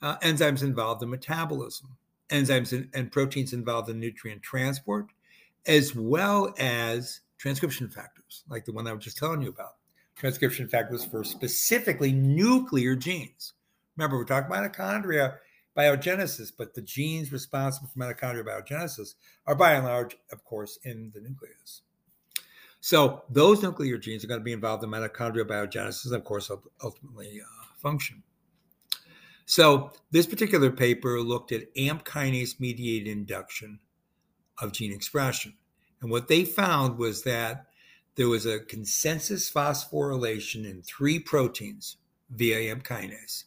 uh, 0.00 0.16
enzymes 0.20 0.62
involved 0.62 1.02
in 1.02 1.10
metabolism, 1.10 1.90
enzymes 2.30 2.72
in, 2.72 2.88
and 2.94 3.12
proteins 3.12 3.52
involved 3.52 3.90
in 3.90 4.00
nutrient 4.00 4.42
transport, 4.42 5.08
as 5.66 5.94
well 5.94 6.54
as 6.58 7.20
transcription 7.36 7.90
factors, 7.90 8.44
like 8.48 8.64
the 8.64 8.72
one 8.72 8.86
I 8.86 8.94
was 8.94 9.04
just 9.04 9.18
telling 9.18 9.42
you 9.42 9.50
about. 9.50 9.76
Transcription 10.16 10.66
factors 10.66 11.04
for 11.04 11.22
specifically 11.22 12.12
nuclear 12.12 12.96
genes. 12.96 13.52
Remember, 13.96 14.16
we're 14.16 14.24
talking 14.24 14.50
mitochondria 14.50 15.36
biogenesis, 15.76 16.50
but 16.56 16.74
the 16.74 16.82
genes 16.82 17.30
responsible 17.30 17.88
for 17.88 17.98
mitochondrial 17.98 18.46
biogenesis 18.46 19.16
are 19.46 19.54
by 19.54 19.74
and 19.74 19.84
large, 19.84 20.16
of 20.32 20.44
course, 20.44 20.78
in 20.82 21.10
the 21.14 21.20
nucleus. 21.20 21.82
So 22.80 23.22
those 23.28 23.62
nuclear 23.62 23.98
genes 23.98 24.24
are 24.24 24.26
going 24.26 24.40
to 24.40 24.44
be 24.44 24.52
involved 24.52 24.82
in 24.82 24.90
mitochondrial 24.90 25.44
biogenesis, 25.44 26.06
and 26.06 26.14
of 26.14 26.24
course, 26.24 26.50
ultimately 26.82 27.40
uh, 27.40 27.64
function. 27.76 28.22
So 29.44 29.90
this 30.10 30.26
particular 30.26 30.70
paper 30.70 31.20
looked 31.20 31.52
at 31.52 31.76
AMP 31.76 32.04
kinase 32.04 32.60
mediated 32.60 33.08
induction 33.08 33.80
of 34.58 34.72
gene 34.72 34.92
expression. 34.92 35.54
And 36.00 36.10
what 36.10 36.28
they 36.28 36.44
found 36.44 36.98
was 36.98 37.24
that 37.24 37.66
there 38.14 38.28
was 38.28 38.46
a 38.46 38.60
consensus 38.60 39.50
phosphorylation 39.50 40.64
in 40.64 40.82
three 40.82 41.18
proteins 41.18 41.96
via 42.30 42.70
AMP 42.70 42.84
kinase. 42.84 43.44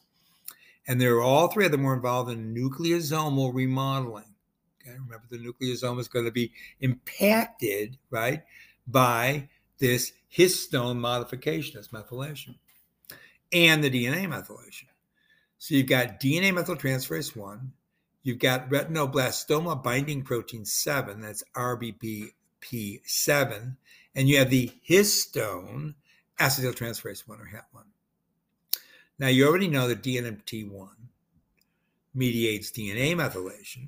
And 0.88 1.00
there 1.00 1.16
were 1.16 1.22
all 1.22 1.48
three 1.48 1.66
of 1.66 1.72
them 1.72 1.84
were 1.84 1.94
involved 1.94 2.30
in 2.30 2.54
nucleosomal 2.54 3.54
remodeling. 3.54 4.36
Okay, 4.82 4.98
remember 4.98 5.26
the 5.30 5.38
nucleosome 5.38 6.00
is 6.00 6.10
going 6.10 6.26
to 6.26 6.32
be 6.32 6.52
impacted, 6.82 7.98
right, 8.10 8.44
by 8.88 9.50
this 9.80 10.14
histone 10.36 10.98
modification, 10.98 11.76
that's 11.76 11.90
methylation, 11.90 12.56
and 13.52 13.84
the 13.84 13.90
DNA 13.90 14.28
methylation. 14.28 14.86
So 15.58 15.76
you've 15.76 15.88
got 15.88 16.20
DNA 16.20 16.52
methyltransferase 16.52 17.36
1, 17.36 17.72
you've 18.24 18.40
got 18.40 18.70
retinoblastoma 18.70 19.84
binding 19.84 20.24
protein 20.24 20.66
7, 20.66 21.22
that's 21.22 21.44
RBP7, 21.56 23.76
and 24.16 24.30
you 24.30 24.38
have 24.38 24.50
the 24.50 24.72
histone 24.88 25.96
acetyltransferase 26.40 27.28
1 27.28 27.40
or 27.40 27.52
HAT1. 27.54 27.84
Now, 29.20 29.28
you 29.28 29.48
already 29.48 29.68
know 29.68 29.88
that 29.88 30.02
DNMT1 30.02 30.90
mediates 32.14 32.72
DNA 32.72 33.16
methylation. 33.16 33.88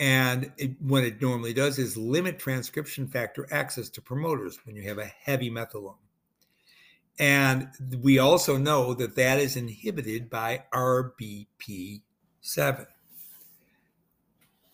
And 0.00 0.52
it, 0.56 0.80
what 0.80 1.04
it 1.04 1.20
normally 1.20 1.52
does 1.52 1.78
is 1.78 1.96
limit 1.96 2.38
transcription 2.38 3.08
factor 3.08 3.48
access 3.50 3.88
to 3.90 4.02
promoters 4.02 4.58
when 4.64 4.76
you 4.76 4.82
have 4.82 4.98
a 4.98 5.06
heavy 5.06 5.50
methylome. 5.50 5.96
And 7.18 7.68
we 8.00 8.20
also 8.20 8.56
know 8.56 8.94
that 8.94 9.16
that 9.16 9.40
is 9.40 9.56
inhibited 9.56 10.30
by 10.30 10.62
RBP7. 10.72 12.86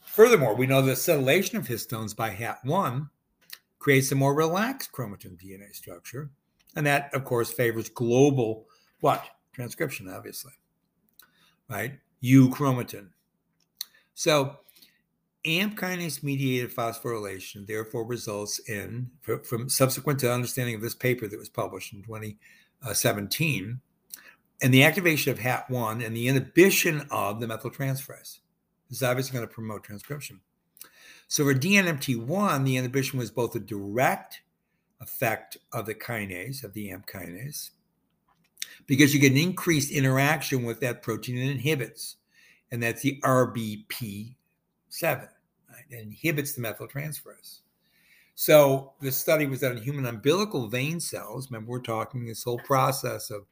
Furthermore, 0.02 0.54
we 0.54 0.66
know 0.66 0.82
that 0.82 0.92
acetylation 0.92 1.54
of 1.54 1.66
histones 1.66 2.14
by 2.14 2.30
HAT1 2.30 3.08
creates 3.78 4.12
a 4.12 4.14
more 4.14 4.34
relaxed 4.34 4.92
chromatin 4.92 5.42
DNA 5.42 5.74
structure. 5.74 6.28
And 6.76 6.86
that, 6.86 7.12
of 7.14 7.24
course, 7.24 7.50
favors 7.50 7.88
global 7.88 8.66
what? 9.00 9.24
transcription, 9.54 10.08
obviously, 10.08 10.52
right? 11.68 11.98
Euchromatin. 12.22 13.08
So, 14.14 14.56
AMP 15.46 15.78
kinase 15.78 16.22
mediated 16.22 16.74
phosphorylation 16.74 17.66
therefore 17.66 18.04
results 18.04 18.60
in, 18.60 19.10
from 19.42 19.68
subsequent 19.68 20.18
to 20.20 20.32
understanding 20.32 20.74
of 20.74 20.80
this 20.80 20.94
paper 20.94 21.28
that 21.28 21.38
was 21.38 21.50
published 21.50 21.92
in 21.92 22.02
2017, 22.02 23.70
uh, 23.70 23.74
and 24.62 24.72
the 24.72 24.84
activation 24.84 25.32
of 25.32 25.38
HAT1 25.38 26.04
and 26.04 26.16
the 26.16 26.28
inhibition 26.28 27.06
of 27.10 27.40
the 27.40 27.46
methyltransferase. 27.46 28.38
is 28.90 29.02
obviously 29.02 29.34
going 29.34 29.46
to 29.46 29.52
promote 29.52 29.84
transcription. 29.84 30.40
So 31.28 31.44
for 31.44 31.54
DNMT1, 31.54 32.64
the 32.64 32.76
inhibition 32.76 33.18
was 33.18 33.30
both 33.30 33.54
a 33.54 33.60
direct 33.60 34.40
effect 35.00 35.58
of 35.72 35.86
the 35.86 35.94
kinase, 35.94 36.64
of 36.64 36.72
the 36.72 36.90
AMP 36.90 37.06
kinase, 37.06 37.70
because 38.86 39.12
you 39.12 39.20
get 39.20 39.32
an 39.32 39.38
increased 39.38 39.90
interaction 39.90 40.64
with 40.64 40.80
that 40.80 41.02
protein 41.02 41.36
it 41.36 41.50
inhibits, 41.50 42.16
and 42.70 42.82
that's 42.82 43.02
the 43.02 43.20
RBP7. 43.22 45.28
Inhibits 45.90 46.52
the 46.52 46.62
methyltransferase. 46.62 47.60
So 48.34 48.92
the 49.00 49.12
study 49.12 49.46
was 49.46 49.60
done 49.60 49.76
in 49.76 49.82
human 49.82 50.06
umbilical 50.06 50.66
vein 50.68 50.98
cells. 50.98 51.50
Remember, 51.50 51.70
we're 51.70 51.80
talking 51.80 52.26
this 52.26 52.42
whole 52.42 52.58
process 52.58 53.30
of 53.30 53.46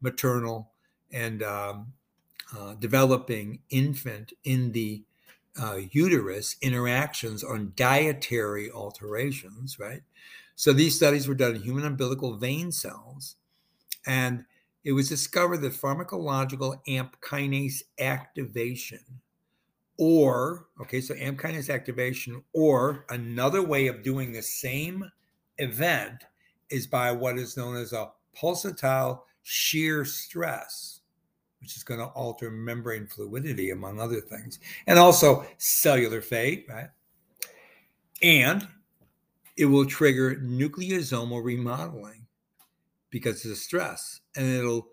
maternal 0.00 0.70
and 1.12 1.42
um, 1.42 1.92
uh, 2.56 2.74
developing 2.74 3.60
infant 3.70 4.32
in 4.44 4.72
the 4.72 5.02
uh, 5.60 5.78
uterus 5.90 6.56
interactions 6.62 7.42
on 7.42 7.72
dietary 7.74 8.70
alterations, 8.70 9.78
right? 9.78 10.02
So 10.54 10.72
these 10.72 10.96
studies 10.96 11.28
were 11.28 11.34
done 11.34 11.56
in 11.56 11.62
human 11.62 11.84
umbilical 11.84 12.36
vein 12.36 12.72
cells, 12.72 13.36
and 14.06 14.44
it 14.84 14.92
was 14.92 15.08
discovered 15.08 15.58
that 15.58 15.72
pharmacological 15.72 16.80
AMP 16.88 17.20
kinase 17.20 17.82
activation, 17.98 19.00
or, 19.98 20.68
okay, 20.80 21.00
so 21.00 21.14
AMP 21.14 21.40
kinase 21.40 21.72
activation, 21.72 22.42
or 22.52 23.04
another 23.10 23.62
way 23.62 23.88
of 23.88 24.02
doing 24.02 24.32
the 24.32 24.42
same 24.42 25.04
event 25.58 26.24
is 26.70 26.86
by 26.86 27.10
what 27.10 27.36
is 27.38 27.56
known 27.56 27.76
as 27.76 27.92
a 27.92 28.10
pulsatile 28.36 29.20
shear 29.42 30.04
stress, 30.04 31.00
which 31.60 31.76
is 31.76 31.82
going 31.82 31.98
to 31.98 32.06
alter 32.06 32.50
membrane 32.50 33.06
fluidity, 33.06 33.70
among 33.70 34.00
other 34.00 34.20
things, 34.20 34.60
and 34.86 34.98
also 34.98 35.44
cellular 35.56 36.20
fate, 36.20 36.66
right? 36.68 36.88
And 38.22 38.68
it 39.56 39.64
will 39.64 39.86
trigger 39.86 40.36
nucleosomal 40.36 41.42
remodeling 41.42 42.26
because 43.10 43.44
of 43.44 43.50
the 43.50 43.56
stress, 43.56 44.20
and 44.36 44.46
it'll 44.46 44.88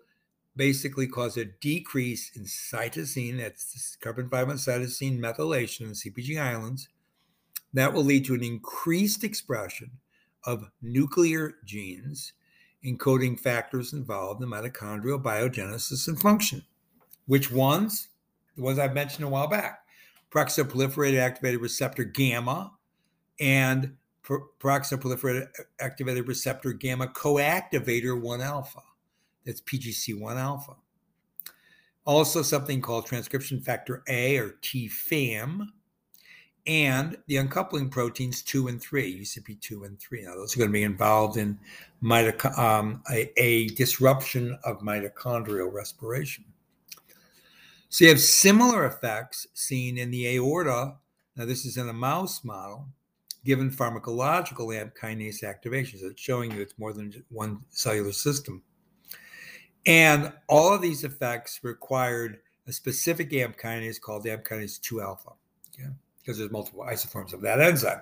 basically 0.56 1.06
cause 1.06 1.36
a 1.36 1.44
decrease 1.44 2.30
in 2.34 2.44
cytosine, 2.44 3.38
that's 3.38 3.96
carbon 4.00 4.28
5 4.28 4.48
cytosine 4.48 5.18
methylation 5.18 5.82
in 5.82 5.90
CPG 5.90 6.40
islands. 6.40 6.88
That 7.74 7.92
will 7.92 8.04
lead 8.04 8.24
to 8.26 8.34
an 8.34 8.42
increased 8.42 9.22
expression 9.22 9.90
of 10.44 10.70
nuclear 10.80 11.54
genes 11.64 12.32
encoding 12.84 13.38
factors 13.38 13.92
involved 13.92 14.42
in 14.42 14.48
mitochondrial 14.48 15.22
biogenesis 15.22 16.08
and 16.08 16.20
function. 16.20 16.64
Which 17.26 17.50
ones? 17.50 18.08
The 18.56 18.62
ones 18.62 18.78
I 18.78 18.88
mentioned 18.88 19.24
a 19.24 19.28
while 19.28 19.48
back 19.48 19.80
peroxisome 20.30 20.68
proliferator 20.68 21.18
activated 21.18 21.60
receptor 21.60 22.04
gamma 22.04 22.72
and 23.40 23.96
peroxisome 24.24 25.00
proliferator 25.00 25.48
activated 25.80 26.28
receptor 26.28 26.72
gamma 26.72 27.06
coactivator 27.08 28.20
1 28.20 28.40
alpha. 28.40 28.80
That's 29.46 29.62
PGC1 29.62 30.36
alpha. 30.36 30.74
Also, 32.04 32.42
something 32.42 32.80
called 32.80 33.06
transcription 33.06 33.60
factor 33.60 34.02
A 34.08 34.36
or 34.38 34.56
TFAM, 34.62 35.68
and 36.66 37.16
the 37.26 37.36
uncoupling 37.36 37.88
proteins 37.88 38.42
2 38.42 38.68
and 38.68 38.80
3, 38.80 39.20
UCP2 39.20 39.86
and 39.86 39.98
3. 39.98 40.22
Now, 40.22 40.34
those 40.34 40.54
are 40.54 40.58
going 40.58 40.70
to 40.70 40.72
be 40.72 40.82
involved 40.82 41.36
in 41.36 41.58
mitoc- 42.02 42.58
um, 42.58 43.02
a, 43.10 43.30
a 43.40 43.68
disruption 43.68 44.58
of 44.64 44.80
mitochondrial 44.80 45.72
respiration. 45.72 46.44
So, 47.88 48.04
you 48.04 48.10
have 48.10 48.20
similar 48.20 48.84
effects 48.86 49.46
seen 49.54 49.96
in 49.96 50.10
the 50.10 50.36
aorta. 50.36 50.94
Now, 51.36 51.44
this 51.44 51.64
is 51.64 51.76
in 51.76 51.88
a 51.88 51.92
mouse 51.92 52.44
model 52.44 52.88
given 53.44 53.70
pharmacological 53.70 54.76
AMP 54.76 54.96
kinase 55.00 55.44
activation. 55.44 56.00
So, 56.00 56.06
it's 56.08 56.20
showing 56.20 56.52
you 56.52 56.60
it's 56.60 56.78
more 56.78 56.92
than 56.92 57.24
one 57.30 57.60
cellular 57.70 58.12
system. 58.12 58.62
And 59.86 60.32
all 60.48 60.74
of 60.74 60.82
these 60.82 61.04
effects 61.04 61.60
required 61.62 62.40
a 62.66 62.72
specific 62.72 63.32
AMP 63.32 63.56
kinase 63.56 64.00
called 64.00 64.26
AMP 64.26 64.44
kinase 64.44 64.80
2 64.80 65.00
alpha. 65.00 65.30
Okay? 65.74 65.90
because 66.26 66.38
there's 66.38 66.50
multiple 66.50 66.84
isoforms 66.84 67.32
of 67.32 67.40
that 67.40 67.60
enzyme. 67.60 68.00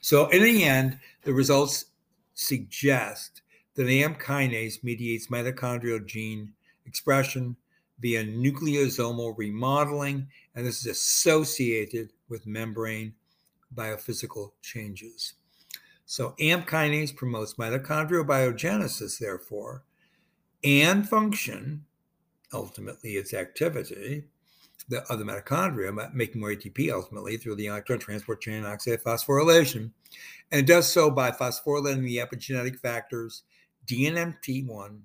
So 0.00 0.28
in 0.30 0.42
the 0.42 0.64
end, 0.64 0.98
the 1.22 1.32
results 1.32 1.86
suggest 2.34 3.42
that 3.74 3.88
AMP 3.88 4.20
kinase 4.20 4.82
mediates 4.82 5.28
mitochondrial 5.28 6.04
gene 6.04 6.52
expression 6.84 7.54
via 8.00 8.24
nucleosomal 8.24 9.34
remodeling, 9.38 10.26
and 10.56 10.66
this 10.66 10.80
is 10.80 10.86
associated 10.86 12.10
with 12.28 12.44
membrane 12.46 13.14
biophysical 13.72 14.50
changes. 14.62 15.34
So 16.06 16.34
AMP 16.40 16.66
kinase 16.66 17.14
promotes 17.14 17.54
mitochondrial 17.54 18.26
biogenesis, 18.26 19.20
therefore, 19.20 19.84
and 20.64 21.08
function, 21.08 21.84
ultimately 22.52 23.12
its 23.12 23.34
activity, 23.34 24.24
the, 24.88 25.02
of 25.10 25.18
the 25.18 25.24
mitochondria, 25.24 26.12
making 26.12 26.40
more 26.40 26.50
ATP 26.50 26.92
ultimately 26.92 27.36
through 27.36 27.54
the 27.54 27.66
electron 27.66 27.98
transport 27.98 28.40
chain 28.40 28.64
oxidative 28.64 29.02
phosphorylation. 29.02 29.90
And 30.50 30.60
it 30.60 30.66
does 30.66 30.90
so 30.90 31.10
by 31.10 31.30
phosphorylating 31.30 32.04
the 32.04 32.18
epigenetic 32.18 32.78
factors 32.80 33.44
DNMT1, 33.86 34.98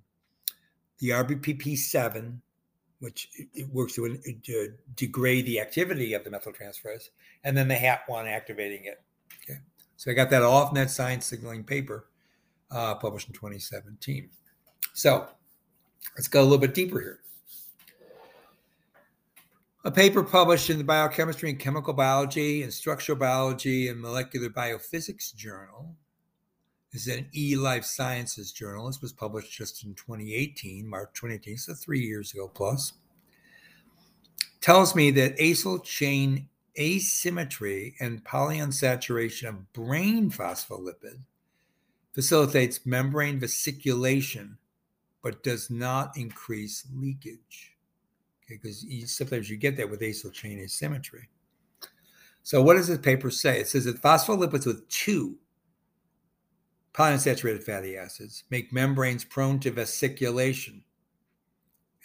the 1.00 1.10
RBPP7, 1.10 2.40
which 3.00 3.30
it 3.54 3.70
works 3.70 3.94
to, 3.96 4.18
to, 4.44 4.74
degrade 4.96 5.46
the 5.46 5.60
activity 5.60 6.14
of 6.14 6.24
the 6.24 6.30
methyltransferase, 6.30 7.10
and 7.44 7.56
then 7.56 7.68
the 7.68 7.76
HAT1 7.76 8.28
activating 8.28 8.86
it. 8.86 9.04
Okay, 9.44 9.60
so 9.98 10.10
I 10.10 10.14
got 10.14 10.30
that 10.32 10.42
off 10.42 10.74
net 10.74 10.90
science 10.90 11.26
signaling 11.26 11.64
paper 11.64 12.08
uh, 12.72 12.96
published 12.96 13.28
in 13.28 13.34
2017. 13.34 14.30
So 14.94 15.28
let's 16.16 16.28
go 16.28 16.42
a 16.42 16.44
little 16.44 16.58
bit 16.58 16.74
deeper 16.74 17.00
here. 17.00 17.20
A 19.84 19.92
paper 19.92 20.24
published 20.24 20.70
in 20.70 20.78
the 20.78 20.84
Biochemistry 20.84 21.50
and 21.50 21.60
Chemical 21.60 21.94
Biology 21.94 22.64
and 22.64 22.74
Structural 22.74 23.18
Biology 23.18 23.88
and 23.88 24.02
Molecular 24.02 24.50
Biophysics 24.50 25.36
Journal 25.36 25.96
this 26.96 27.08
is 27.08 27.18
an 27.18 27.28
E 27.36 27.58
Life 27.58 27.84
Sciences 27.84 28.54
journal. 28.54 28.88
This 28.88 29.02
was 29.02 29.12
published 29.12 29.52
just 29.52 29.84
in 29.84 29.96
2018, 29.96 30.88
March 30.88 31.10
2018, 31.14 31.58
so 31.58 31.74
three 31.74 32.00
years 32.00 32.34
ago 32.34 32.48
plus. 32.48 32.94
Tells 34.62 34.96
me 34.96 35.12
that 35.12 35.38
acyl 35.38 35.84
chain 35.84 36.48
asymmetry 36.80 37.96
and 38.00 38.24
polyunsaturation 38.24 39.50
of 39.50 39.74
brain 39.74 40.32
phospholipid 40.32 41.20
facilitates 42.14 42.86
membrane 42.86 43.42
vesiculation, 43.42 44.58
but 45.26 45.42
does 45.42 45.72
not 45.72 46.16
increase 46.16 46.88
leakage 46.94 47.76
because 48.48 48.86
sometimes 49.08 49.50
you 49.50 49.58
get 49.58 49.76
that 49.76 49.90
with 49.90 50.02
acyl 50.02 50.32
chain 50.32 50.60
asymmetry. 50.60 51.28
So, 52.44 52.62
what 52.62 52.76
does 52.76 52.90
this 52.90 53.00
paper 53.00 53.32
say? 53.32 53.62
It 53.62 53.68
says 53.68 53.86
that 53.86 54.04
phospholipids 54.04 54.68
with 54.68 54.88
two 54.88 55.38
polyunsaturated 56.94 57.64
fatty 57.64 57.98
acids 57.98 58.44
make 58.52 58.72
membranes 58.72 59.26
prone 59.26 59.60
to 59.62 59.72
vesiculation, 59.72 60.84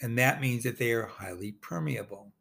and 0.00 0.18
that 0.18 0.40
means 0.40 0.64
that 0.64 0.78
they 0.78 0.92
are 0.92 1.04
highly 1.04 1.52
permeable. 1.52 2.32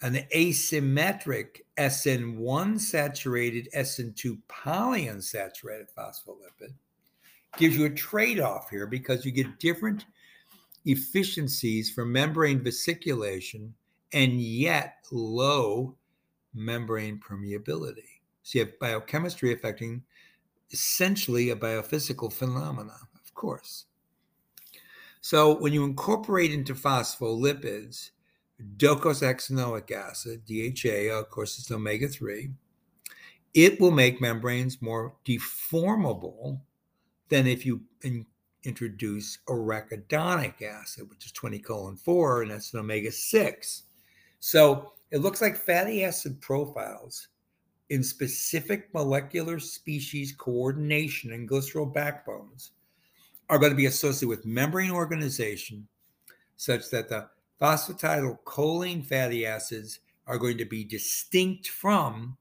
An 0.00 0.26
asymmetric 0.34 1.60
SN1 1.78 2.80
saturated 2.80 3.68
SN2 3.76 4.40
polyunsaturated 4.48 5.86
phospholipid 5.96 6.74
gives 7.56 7.76
you 7.76 7.84
a 7.84 7.90
trade 7.90 8.40
off 8.40 8.70
here 8.70 8.86
because 8.86 9.24
you 9.24 9.32
get 9.32 9.58
different 9.58 10.06
efficiencies 10.84 11.90
for 11.90 12.04
membrane 12.04 12.60
vesiculation 12.60 13.70
and 14.12 14.40
yet 14.40 14.96
low 15.10 15.96
membrane 16.54 17.20
permeability. 17.20 18.20
So 18.42 18.58
you 18.58 18.64
have 18.64 18.78
biochemistry 18.78 19.52
affecting 19.52 20.02
essentially 20.70 21.50
a 21.50 21.56
biophysical 21.56 22.32
phenomena, 22.32 22.96
of 23.14 23.34
course. 23.34 23.86
So 25.20 25.56
when 25.58 25.72
you 25.72 25.84
incorporate 25.84 26.52
into 26.52 26.74
phospholipids 26.74 28.10
docosahexaenoic 28.76 29.90
acid, 29.92 30.42
DHA, 30.46 31.14
of 31.16 31.30
course, 31.30 31.58
it's 31.58 31.70
omega 31.70 32.08
3, 32.08 32.50
it 33.54 33.80
will 33.80 33.90
make 33.90 34.20
membranes 34.20 34.82
more 34.82 35.14
deformable 35.24 36.60
than 37.32 37.46
if 37.46 37.64
you 37.64 37.80
in, 38.02 38.26
introduce 38.64 39.38
arachidonic 39.48 40.60
acid, 40.60 41.08
which 41.08 41.24
is 41.24 41.32
20 41.32 41.58
colon 41.60 41.96
4, 41.96 42.42
and 42.42 42.50
that's 42.50 42.74
an 42.74 42.80
omega 42.80 43.10
6. 43.10 43.82
So 44.38 44.92
it 45.10 45.18
looks 45.18 45.40
like 45.40 45.56
fatty 45.56 46.04
acid 46.04 46.42
profiles 46.42 47.28
in 47.88 48.04
specific 48.04 48.92
molecular 48.92 49.58
species 49.58 50.32
coordination 50.36 51.32
and 51.32 51.48
glycerol 51.48 51.92
backbones 51.92 52.72
are 53.48 53.58
going 53.58 53.72
to 53.72 53.76
be 53.76 53.86
associated 53.86 54.28
with 54.28 54.44
membrane 54.44 54.90
organization 54.90 55.88
such 56.58 56.90
that 56.90 57.08
the 57.08 57.26
phosphatidylcholine 57.62 59.06
fatty 59.06 59.46
acids 59.46 60.00
are 60.26 60.36
going 60.36 60.58
to 60.58 60.66
be 60.66 60.84
distinct 60.84 61.68
from 61.68 62.36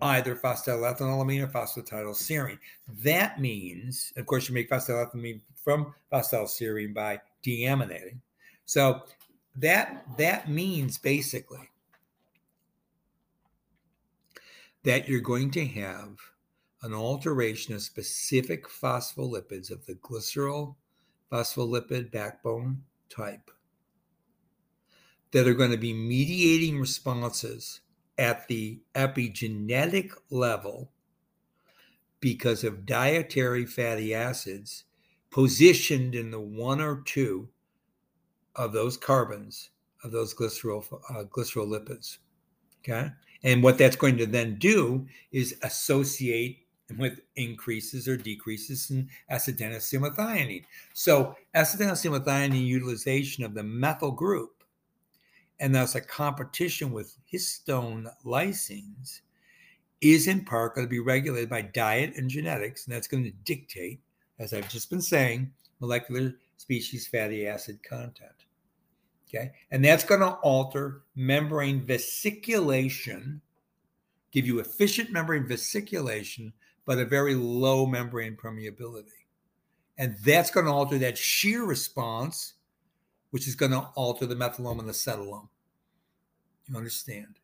either 0.00 0.36
phosphoethylethylamine 0.36 1.42
or 1.42 1.46
phosphatidylserine. 1.46 2.58
That 3.02 3.40
means, 3.40 4.12
of 4.16 4.26
course, 4.26 4.48
you 4.48 4.54
make 4.54 4.70
phosphoethylamine 4.70 5.40
from 5.56 5.94
phosphatidylserine 6.12 6.94
by 6.94 7.20
deaminating. 7.42 8.20
So 8.66 9.02
that 9.56 10.04
that 10.18 10.48
means 10.48 10.98
basically 10.98 11.70
that 14.82 15.08
you're 15.08 15.20
going 15.20 15.50
to 15.52 15.66
have 15.66 16.18
an 16.82 16.92
alteration 16.92 17.74
of 17.74 17.82
specific 17.82 18.68
phospholipids 18.68 19.70
of 19.70 19.86
the 19.86 19.94
glycerol 19.94 20.74
phospholipid 21.32 22.10
backbone 22.10 22.82
type 23.08 23.50
that 25.32 25.48
are 25.48 25.54
going 25.54 25.70
to 25.70 25.78
be 25.78 25.94
mediating 25.94 26.78
responses 26.78 27.80
at 28.18 28.46
the 28.48 28.80
epigenetic 28.94 30.12
level 30.30 30.90
because 32.20 32.64
of 32.64 32.86
dietary 32.86 33.66
fatty 33.66 34.14
acids 34.14 34.84
positioned 35.30 36.14
in 36.14 36.30
the 36.30 36.40
one 36.40 36.80
or 36.80 37.02
two 37.04 37.48
of 38.56 38.72
those 38.72 38.96
carbons 38.96 39.70
of 40.04 40.12
those 40.12 40.34
glycerol 40.34 40.84
uh. 41.10 41.24
Okay, 42.82 43.10
and 43.42 43.62
what 43.62 43.78
that's 43.78 43.96
going 43.96 44.18
to 44.18 44.26
then 44.26 44.56
do 44.58 45.06
is 45.32 45.58
associate 45.62 46.58
with 46.98 47.20
increases 47.36 48.06
or 48.06 48.16
decreases 48.16 48.90
in 48.90 49.08
acetylcysteine. 49.30 50.64
So 50.92 51.34
acetylcysteine 51.54 52.66
utilization 52.66 53.44
of 53.44 53.54
the 53.54 53.62
methyl 53.62 54.12
group, 54.12 54.53
and 55.60 55.74
thus 55.74 55.94
a 55.94 56.00
competition 56.00 56.92
with 56.92 57.16
histone 57.32 58.06
lysines, 58.24 59.20
is 60.00 60.26
in 60.26 60.44
part 60.44 60.74
going 60.74 60.86
to 60.86 60.90
be 60.90 61.00
regulated 61.00 61.48
by 61.48 61.62
diet 61.62 62.12
and 62.16 62.28
genetics, 62.28 62.86
and 62.86 62.94
that's 62.94 63.08
going 63.08 63.24
to 63.24 63.30
dictate, 63.44 64.00
as 64.38 64.52
I've 64.52 64.68
just 64.68 64.90
been 64.90 65.00
saying, 65.00 65.50
molecular 65.80 66.34
species 66.56 67.06
fatty 67.06 67.46
acid 67.46 67.82
content. 67.82 68.30
Okay, 69.28 69.52
and 69.70 69.84
that's 69.84 70.04
going 70.04 70.20
to 70.20 70.34
alter 70.42 71.02
membrane 71.16 71.84
vesiculation, 71.84 73.40
give 74.30 74.46
you 74.46 74.60
efficient 74.60 75.10
membrane 75.10 75.46
vesiculation, 75.48 76.52
but 76.84 76.98
a 76.98 77.04
very 77.04 77.34
low 77.34 77.86
membrane 77.86 78.36
permeability. 78.36 79.24
And 79.96 80.16
that's 80.24 80.50
going 80.50 80.66
to 80.66 80.72
alter 80.72 80.98
that 80.98 81.16
shear 81.16 81.64
response, 81.64 82.54
which 83.34 83.48
is 83.48 83.56
going 83.56 83.72
to 83.72 83.80
alter 83.96 84.26
the 84.26 84.36
methylome 84.36 84.78
and 84.78 84.86
the 84.86 84.92
acetylome. 84.92 85.48
You 86.68 86.76
understand? 86.76 87.40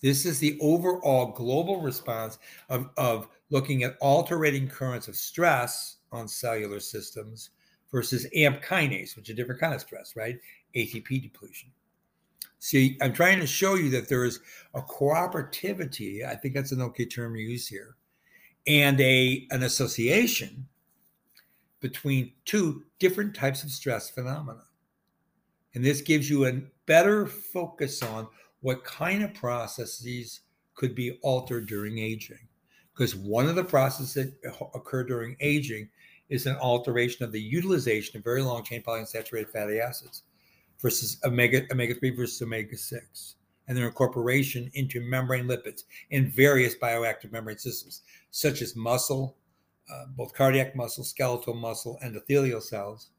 This 0.00 0.24
is 0.24 0.38
the 0.38 0.58
overall 0.62 1.32
global 1.32 1.82
response 1.82 2.38
of, 2.70 2.88
of 2.96 3.28
looking 3.50 3.82
at 3.82 3.98
alternating 4.00 4.66
currents 4.66 5.08
of 5.08 5.14
stress 5.14 5.96
on 6.10 6.26
cellular 6.26 6.80
systems 6.80 7.50
versus 7.92 8.26
AMP 8.34 8.62
kinase, 8.62 9.14
which 9.14 9.28
is 9.28 9.34
a 9.34 9.36
different 9.36 9.60
kind 9.60 9.74
of 9.74 9.82
stress, 9.82 10.16
right? 10.16 10.38
ATP 10.74 11.20
depletion. 11.20 11.68
See, 12.58 12.96
I'm 13.02 13.12
trying 13.12 13.38
to 13.40 13.46
show 13.46 13.74
you 13.74 13.90
that 13.90 14.08
there 14.08 14.24
is 14.24 14.40
a 14.72 14.80
cooperativity. 14.80 16.26
I 16.26 16.34
think 16.36 16.54
that's 16.54 16.72
an 16.72 16.80
okay 16.80 17.04
term 17.04 17.34
to 17.34 17.40
use 17.40 17.68
here, 17.68 17.96
and 18.66 18.98
a 19.02 19.46
an 19.50 19.64
association 19.64 20.66
between 21.80 22.32
two 22.46 22.84
different 22.98 23.36
types 23.36 23.64
of 23.64 23.70
stress 23.70 24.08
phenomena. 24.08 24.62
And 25.76 25.84
this 25.84 26.00
gives 26.00 26.30
you 26.30 26.46
a 26.46 26.62
better 26.86 27.26
focus 27.26 28.02
on 28.02 28.28
what 28.60 28.82
kind 28.82 29.22
of 29.22 29.34
processes 29.34 30.40
could 30.74 30.94
be 30.94 31.18
altered 31.22 31.66
during 31.66 31.98
aging. 31.98 32.48
Because 32.94 33.14
one 33.14 33.46
of 33.46 33.56
the 33.56 33.64
processes 33.64 34.14
that 34.14 34.56
occur 34.74 35.04
during 35.04 35.36
aging 35.38 35.90
is 36.30 36.46
an 36.46 36.56
alteration 36.56 37.26
of 37.26 37.30
the 37.30 37.40
utilization 37.40 38.16
of 38.16 38.24
very 38.24 38.40
long 38.40 38.64
chain 38.64 38.82
polyunsaturated 38.82 39.50
fatty 39.50 39.78
acids 39.78 40.22
versus 40.80 41.18
omega 41.24 41.66
omega 41.70 41.94
3 41.94 42.10
versus 42.16 42.40
omega 42.40 42.76
6 42.76 43.36
and 43.68 43.76
their 43.76 43.86
incorporation 43.86 44.70
into 44.74 45.00
membrane 45.00 45.46
lipids 45.46 45.84
in 46.10 46.30
various 46.30 46.74
bioactive 46.74 47.30
membrane 47.30 47.58
systems 47.58 48.00
such 48.30 48.60
as 48.60 48.74
muscle 48.74 49.36
uh, 49.92 50.06
both 50.16 50.34
cardiac 50.34 50.74
muscle 50.74 51.04
skeletal 51.04 51.54
muscle 51.54 51.96
endothelial 52.04 52.62
cells 52.62 53.10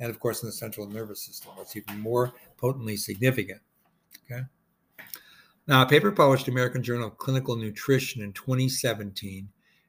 and 0.00 0.10
of 0.10 0.18
course 0.18 0.42
in 0.42 0.48
the 0.48 0.52
central 0.52 0.88
nervous 0.88 1.22
system 1.22 1.52
what's 1.54 1.76
even 1.76 2.00
more 2.00 2.32
potently 2.56 2.96
significant 2.96 3.60
okay 4.24 4.42
now 5.66 5.82
a 5.82 5.86
paper 5.86 6.10
published 6.10 6.48
in 6.48 6.54
american 6.54 6.82
journal 6.82 7.08
of 7.08 7.18
clinical 7.18 7.56
nutrition 7.56 8.22
in 8.22 8.32
2017 8.32 9.48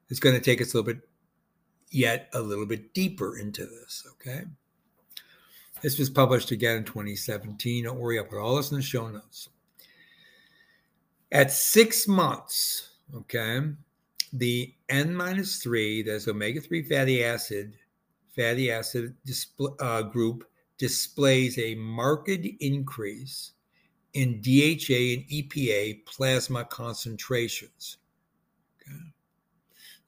is 0.09 0.19
going 0.19 0.35
to 0.35 0.41
take 0.41 0.61
us 0.61 0.73
a 0.73 0.77
little 0.77 0.93
bit 0.93 1.01
yet 1.89 2.29
a 2.33 2.41
little 2.41 2.65
bit 2.65 2.93
deeper 2.93 3.37
into 3.37 3.65
this 3.65 4.05
okay 4.11 4.43
this 5.81 5.97
was 5.97 6.09
published 6.09 6.51
again 6.51 6.77
in 6.77 6.83
2017. 6.83 7.85
Don't 7.85 7.99
worry, 7.99 8.19
I'll 8.19 8.25
put 8.25 8.39
all 8.39 8.55
this 8.55 8.71
in 8.71 8.77
the 8.77 8.83
show 8.83 9.07
notes. 9.07 9.49
At 11.31 11.51
six 11.51 12.07
months, 12.07 12.89
okay, 13.15 13.61
the 14.33 14.73
N 14.89 15.15
minus 15.15 15.57
three, 15.57 16.03
that's 16.03 16.27
omega 16.27 16.61
3 16.61 16.83
fatty 16.83 17.23
acid, 17.23 17.73
fatty 18.35 18.71
acid 18.71 19.15
display, 19.25 19.71
uh, 19.79 20.01
group 20.03 20.45
displays 20.77 21.57
a 21.59 21.75
marked 21.75 22.29
increase 22.59 23.51
in 24.13 24.41
DHA 24.41 25.13
and 25.13 25.27
EPA 25.29 26.05
plasma 26.05 26.65
concentrations. 26.65 27.97
Okay. 28.81 28.97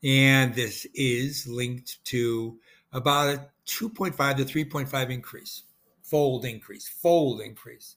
And 0.03 0.53
this 0.53 0.85
is 0.93 1.47
linked 1.47 2.03
to 2.05 2.59
about 2.91 3.35
a 3.35 3.45
2.5 3.67 4.37
to 4.37 4.45
3.5 4.45 5.09
increase, 5.09 5.63
fold 6.01 6.45
increase, 6.45 6.87
fold 6.87 7.41
increase, 7.41 7.95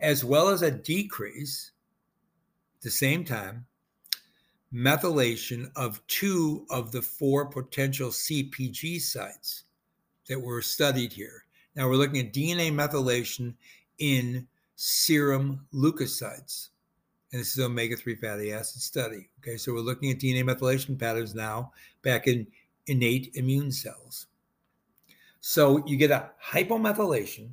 as 0.00 0.24
well 0.24 0.48
as 0.48 0.62
a 0.62 0.70
decrease 0.70 1.72
at 2.78 2.82
the 2.82 2.90
same 2.90 3.24
time, 3.24 3.66
methylation 4.72 5.70
of 5.74 6.06
two 6.06 6.66
of 6.70 6.92
the 6.92 7.02
four 7.02 7.46
potential 7.46 8.10
CPG 8.10 9.00
sites 9.00 9.64
that 10.28 10.40
were 10.40 10.62
studied 10.62 11.12
here. 11.12 11.44
Now 11.74 11.88
we're 11.88 11.96
looking 11.96 12.20
at 12.20 12.32
DNA 12.32 12.72
methylation 12.72 13.54
in 13.98 14.46
serum 14.76 15.66
leukocytes. 15.72 16.68
And 17.32 17.40
this 17.40 17.56
is 17.56 17.64
omega 17.64 17.96
3 17.96 18.14
fatty 18.16 18.52
acid 18.52 18.80
study. 18.80 19.28
Okay, 19.40 19.56
so 19.56 19.72
we're 19.72 19.80
looking 19.80 20.10
at 20.10 20.18
DNA 20.18 20.44
methylation 20.44 20.98
patterns 20.98 21.34
now 21.34 21.72
back 22.02 22.26
in 22.26 22.46
innate 22.86 23.32
immune 23.34 23.70
cells. 23.70 24.26
So 25.40 25.84
you 25.86 25.96
get 25.96 26.10
a 26.10 26.30
hypomethylation 26.42 27.50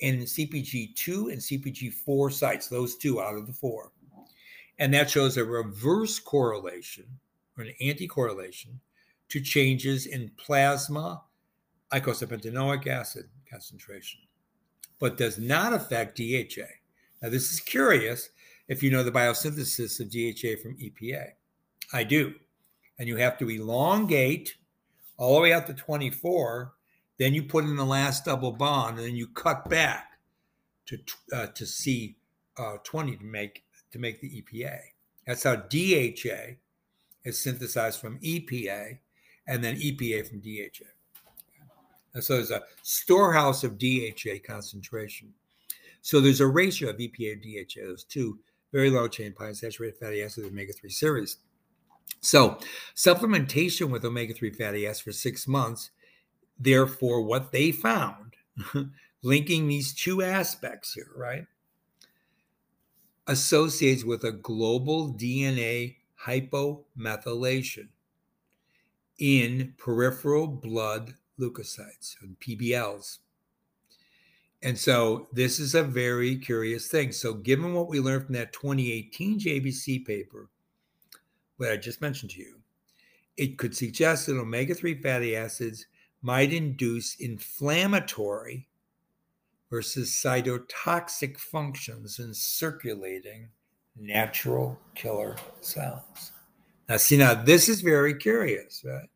in 0.00 0.20
CPG2 0.20 1.32
and 1.32 1.40
CPG4 1.40 2.32
sites, 2.32 2.68
those 2.68 2.96
two 2.96 3.20
out 3.20 3.36
of 3.36 3.46
the 3.46 3.52
four. 3.52 3.92
And 4.78 4.94
that 4.94 5.10
shows 5.10 5.36
a 5.36 5.44
reverse 5.44 6.18
correlation 6.18 7.04
or 7.58 7.64
an 7.64 7.74
anti 7.80 8.06
correlation 8.06 8.80
to 9.28 9.40
changes 9.40 10.06
in 10.06 10.30
plasma 10.38 11.22
eicosapentaenoic 11.92 12.86
acid 12.86 13.28
concentration, 13.50 14.20
but 14.98 15.16
does 15.16 15.38
not 15.38 15.72
affect 15.72 16.16
DHA. 16.16 16.68
Now, 17.22 17.28
this 17.28 17.52
is 17.52 17.60
curious 17.60 18.30
if 18.68 18.82
you 18.82 18.90
know 18.90 19.02
the 19.02 19.12
biosynthesis 19.12 20.00
of 20.00 20.10
DHA 20.10 20.62
from 20.62 20.76
EPA. 20.76 21.32
I 21.92 22.04
do. 22.04 22.34
And 22.98 23.08
you 23.08 23.16
have 23.16 23.38
to 23.38 23.48
elongate 23.48 24.56
all 25.16 25.36
the 25.36 25.40
way 25.40 25.52
out 25.52 25.66
to 25.66 25.74
24 25.74 26.72
then 27.20 27.34
you 27.34 27.42
put 27.42 27.64
in 27.64 27.76
the 27.76 27.84
last 27.84 28.24
double 28.24 28.50
bond, 28.50 28.96
and 28.96 29.06
then 29.06 29.14
you 29.14 29.26
cut 29.26 29.68
back 29.68 30.18
to 30.86 30.96
uh, 31.34 31.48
to 31.48 31.66
C 31.66 32.16
uh, 32.56 32.78
twenty 32.82 33.14
to 33.14 33.24
make 33.24 33.62
to 33.92 33.98
make 33.98 34.22
the 34.22 34.42
EPA. 34.42 34.78
That's 35.26 35.42
how 35.42 35.56
DHA 35.56 36.56
is 37.22 37.38
synthesized 37.38 38.00
from 38.00 38.18
EPA, 38.20 39.00
and 39.46 39.62
then 39.62 39.76
EPA 39.76 40.26
from 40.26 40.40
DHA. 40.40 40.88
And 42.14 42.22
so 42.22 42.34
there's 42.34 42.50
a 42.50 42.62
storehouse 42.82 43.64
of 43.64 43.78
DHA 43.78 44.38
concentration. 44.46 45.32
So 46.02 46.20
there's 46.20 46.40
a 46.40 46.46
ratio 46.46 46.90
of 46.90 46.96
EPA 46.96 47.42
to 47.42 47.64
DHA. 47.64 47.86
Those 47.86 48.04
two 48.04 48.38
very 48.72 48.90
low 48.90 49.08
chain 49.08 49.32
polyunsaturated 49.32 49.98
fatty 49.98 50.22
acids 50.22 50.46
omega 50.46 50.72
3 50.72 50.90
series. 50.90 51.38
So 52.20 52.58
supplementation 52.96 53.90
with 53.90 54.04
omega 54.04 54.34
3 54.34 54.50
fatty 54.50 54.86
acids 54.86 55.00
for 55.00 55.12
six 55.12 55.46
months 55.46 55.90
therefore, 56.60 57.22
what 57.22 57.50
they 57.50 57.72
found, 57.72 58.34
linking 59.22 59.66
these 59.66 59.94
two 59.94 60.22
aspects 60.22 60.92
here, 60.92 61.10
right, 61.16 61.46
associates 63.26 64.04
with 64.04 64.24
a 64.24 64.32
global 64.32 65.14
DNA 65.14 65.96
hypomethylation 66.24 67.88
in 69.18 69.74
peripheral 69.78 70.46
blood 70.46 71.14
leukocytes 71.40 72.16
and 72.22 72.38
PBLs. 72.40 73.18
And 74.62 74.78
so 74.78 75.28
this 75.32 75.58
is 75.58 75.74
a 75.74 75.82
very 75.82 76.36
curious 76.36 76.88
thing. 76.88 77.12
So, 77.12 77.32
given 77.32 77.72
what 77.72 77.88
we 77.88 77.98
learned 77.98 78.26
from 78.26 78.34
that 78.34 78.52
2018 78.52 79.40
JBC 79.40 80.04
paper, 80.04 80.50
what 81.56 81.72
I 81.72 81.76
just 81.76 82.02
mentioned 82.02 82.32
to 82.32 82.40
you, 82.40 82.60
it 83.36 83.56
could 83.56 83.74
suggest 83.74 84.26
that 84.26 84.38
omega 84.38 84.74
3 84.74 85.00
fatty 85.00 85.34
acids 85.34 85.86
might 86.22 86.52
induce 86.52 87.14
inflammatory 87.14 88.68
versus 89.70 90.10
cytotoxic 90.10 91.38
functions 91.38 92.18
in 92.18 92.34
circulating 92.34 93.48
natural 93.96 94.78
killer 94.94 95.36
cells. 95.60 96.32
Now, 96.88 96.96
see, 96.96 97.16
now 97.16 97.34
this 97.34 97.68
is 97.68 97.80
very 97.80 98.14
curious, 98.14 98.82
right? 98.84 99.08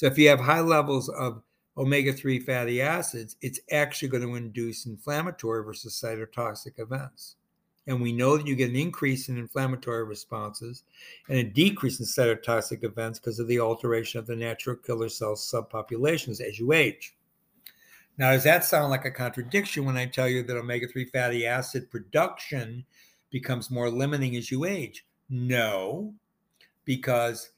So, 0.00 0.06
if 0.06 0.16
you 0.16 0.30
have 0.30 0.40
high 0.40 0.62
levels 0.62 1.10
of 1.10 1.42
omega 1.76 2.14
3 2.14 2.38
fatty 2.38 2.80
acids, 2.80 3.36
it's 3.42 3.60
actually 3.70 4.08
going 4.08 4.22
to 4.22 4.34
induce 4.34 4.86
inflammatory 4.86 5.62
versus 5.62 6.02
cytotoxic 6.02 6.78
events. 6.78 7.36
And 7.86 8.00
we 8.00 8.10
know 8.10 8.38
that 8.38 8.46
you 8.46 8.56
get 8.56 8.70
an 8.70 8.76
increase 8.76 9.28
in 9.28 9.36
inflammatory 9.36 10.04
responses 10.04 10.84
and 11.28 11.36
a 11.36 11.44
decrease 11.44 12.00
in 12.00 12.06
cytotoxic 12.06 12.82
events 12.82 13.18
because 13.18 13.38
of 13.40 13.46
the 13.46 13.60
alteration 13.60 14.18
of 14.18 14.26
the 14.26 14.36
natural 14.36 14.76
killer 14.76 15.10
cell 15.10 15.34
subpopulations 15.34 16.40
as 16.40 16.58
you 16.58 16.72
age. 16.72 17.14
Now, 18.16 18.32
does 18.32 18.44
that 18.44 18.64
sound 18.64 18.88
like 18.88 19.04
a 19.04 19.10
contradiction 19.10 19.84
when 19.84 19.98
I 19.98 20.06
tell 20.06 20.30
you 20.30 20.42
that 20.44 20.56
omega 20.56 20.88
3 20.88 21.04
fatty 21.04 21.44
acid 21.44 21.90
production 21.90 22.86
becomes 23.28 23.70
more 23.70 23.90
limiting 23.90 24.34
as 24.36 24.50
you 24.50 24.64
age? 24.64 25.04
No, 25.28 26.14
because 26.86 27.50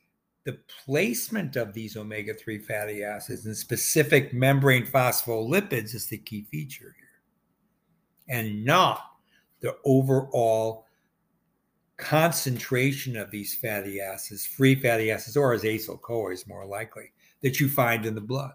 the 0.45 0.59
placement 0.85 1.57
of 1.57 1.73
these 1.73 1.97
omega 1.97 2.35
3 2.35 2.59
fatty 2.59 3.05
acids 3.05 3.47
and 3.47 3.57
specific 3.57 4.35
membrane 4.35 4.87
phospholipids 4.87 5.95
is 5.95 6.07
the 6.07 6.19
key 6.19 6.47
feature 6.51 6.95
here, 6.99 8.37
and 8.37 8.65
not 8.65 9.13
the 9.61 9.77
overall 9.85 10.87
concentration 11.97 13.17
of 13.17 13.31
these 13.31 13.55
fatty 13.55 14.01
acids, 14.01 14.45
free 14.45 14.75
fatty 14.75 15.13
acids, 15.13 15.37
or 15.37 15.53
as 15.53 15.63
acyl 15.63 16.01
CoAs 16.01 16.49
more 16.49 16.67
likely, 16.67 17.13
that 17.43 17.61
you 17.61 17.69
find 17.69 18.05
in 18.05 18.17
the 18.17 18.21
blood. 18.21 18.53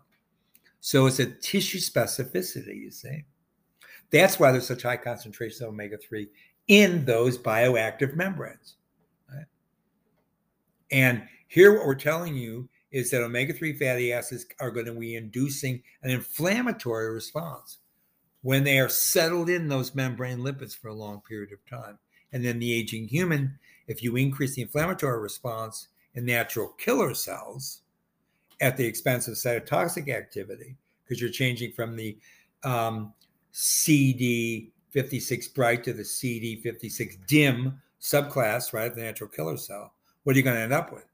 So 0.81 1.05
it's 1.05 1.19
a 1.19 1.25
tissue 1.25 1.79
specificity, 1.79 2.75
you 2.75 2.91
see. 2.91 3.23
That's 4.11 4.39
why 4.39 4.51
there's 4.51 4.67
such 4.67 4.83
high 4.83 4.97
concentrations 4.97 5.61
of 5.61 5.69
omega 5.69 5.97
3 5.97 6.27
in 6.67 7.05
those 7.05 7.37
bioactive 7.37 8.15
membranes. 8.15 8.75
Right? 9.33 9.45
And 10.91 11.23
here, 11.47 11.73
what 11.73 11.85
we're 11.85 11.95
telling 11.95 12.35
you 12.35 12.69
is 12.91 13.11
that 13.11 13.23
omega 13.23 13.53
3 13.53 13.73
fatty 13.73 14.13
acids 14.13 14.45
are 14.59 14.71
going 14.71 14.85
to 14.85 14.93
be 14.93 15.15
inducing 15.15 15.81
an 16.03 16.09
inflammatory 16.09 17.13
response 17.13 17.79
when 18.41 18.63
they 18.63 18.79
are 18.79 18.89
settled 18.89 19.49
in 19.49 19.67
those 19.67 19.95
membrane 19.95 20.39
lipids 20.39 20.77
for 20.77 20.89
a 20.89 20.93
long 20.93 21.21
period 21.27 21.51
of 21.51 21.65
time. 21.65 21.97
And 22.31 22.43
then 22.43 22.59
the 22.59 22.73
aging 22.73 23.07
human, 23.07 23.57
if 23.87 24.03
you 24.03 24.15
increase 24.15 24.55
the 24.55 24.61
inflammatory 24.61 25.19
response 25.19 25.87
in 26.13 26.25
natural 26.25 26.69
killer 26.77 27.13
cells 27.13 27.81
at 28.59 28.77
the 28.77 28.85
expense 28.85 29.27
of 29.27 29.35
cytotoxic 29.35 30.13
activity, 30.13 30.75
because 31.03 31.21
you're 31.21 31.29
changing 31.29 31.71
from 31.71 31.95
the 31.95 32.17
um, 32.63 33.13
CD56 33.53 35.53
bright 35.53 35.83
to 35.83 35.93
the 35.93 36.03
CD56 36.03 37.17
dim 37.27 37.81
subclass, 38.01 38.73
right, 38.73 38.93
the 38.93 39.01
natural 39.01 39.29
killer 39.29 39.57
cell, 39.57 39.93
what 40.23 40.35
are 40.35 40.39
you 40.39 40.43
going 40.43 40.55
to 40.55 40.61
end 40.61 40.73
up 40.73 40.91
with? 40.91 41.06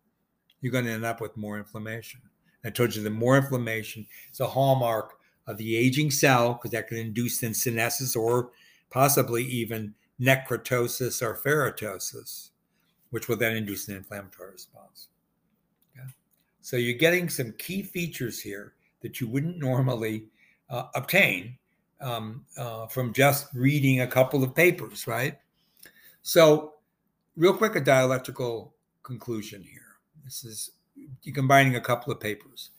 You're 0.63 0.71
going 0.71 0.85
to 0.85 0.91
end 0.91 1.05
up 1.05 1.19
with 1.19 1.35
more 1.35 1.57
inflammation. 1.57 2.21
I 2.63 2.69
told 2.69 2.95
you 2.95 3.03
the 3.03 3.09
more 3.09 3.35
inflammation 3.37 4.07
is 4.31 4.39
a 4.39 4.47
hallmark 4.47 5.19
of 5.45 5.57
the 5.57 5.75
aging 5.75 6.09
cell 6.09 6.53
because 6.53 6.71
that 6.71 6.87
can 6.87 6.97
induce 6.97 7.39
then 7.39 7.53
senescence 7.53 8.15
or 8.15 8.51
possibly 8.89 9.43
even 9.43 9.93
necroptosis 10.21 11.21
or 11.21 11.35
ferroptosis, 11.35 12.51
which 13.09 13.27
will 13.27 13.35
then 13.35 13.57
induce 13.57 13.89
an 13.89 13.97
inflammatory 13.97 14.51
response. 14.51 15.09
Okay? 15.93 16.07
So 16.61 16.77
you're 16.77 16.97
getting 16.97 17.27
some 17.27 17.53
key 17.57 17.83
features 17.83 18.39
here 18.39 18.73
that 19.01 19.19
you 19.19 19.27
wouldn't 19.27 19.57
normally 19.57 20.27
uh, 20.69 20.85
obtain 20.95 21.57
um, 21.99 22.45
uh, 22.57 22.87
from 22.87 23.11
just 23.11 23.47
reading 23.53 23.99
a 23.99 24.07
couple 24.07 24.43
of 24.43 24.55
papers, 24.55 25.07
right? 25.07 25.37
So, 26.21 26.75
real 27.35 27.53
quick, 27.53 27.75
a 27.75 27.81
dialectical 27.81 28.73
conclusion 29.03 29.61
here. 29.61 29.82
This 30.23 30.43
is 30.43 30.71
combining 31.33 31.75
a 31.75 31.81
couple 31.81 32.13
of 32.13 32.19
papers, 32.19 32.69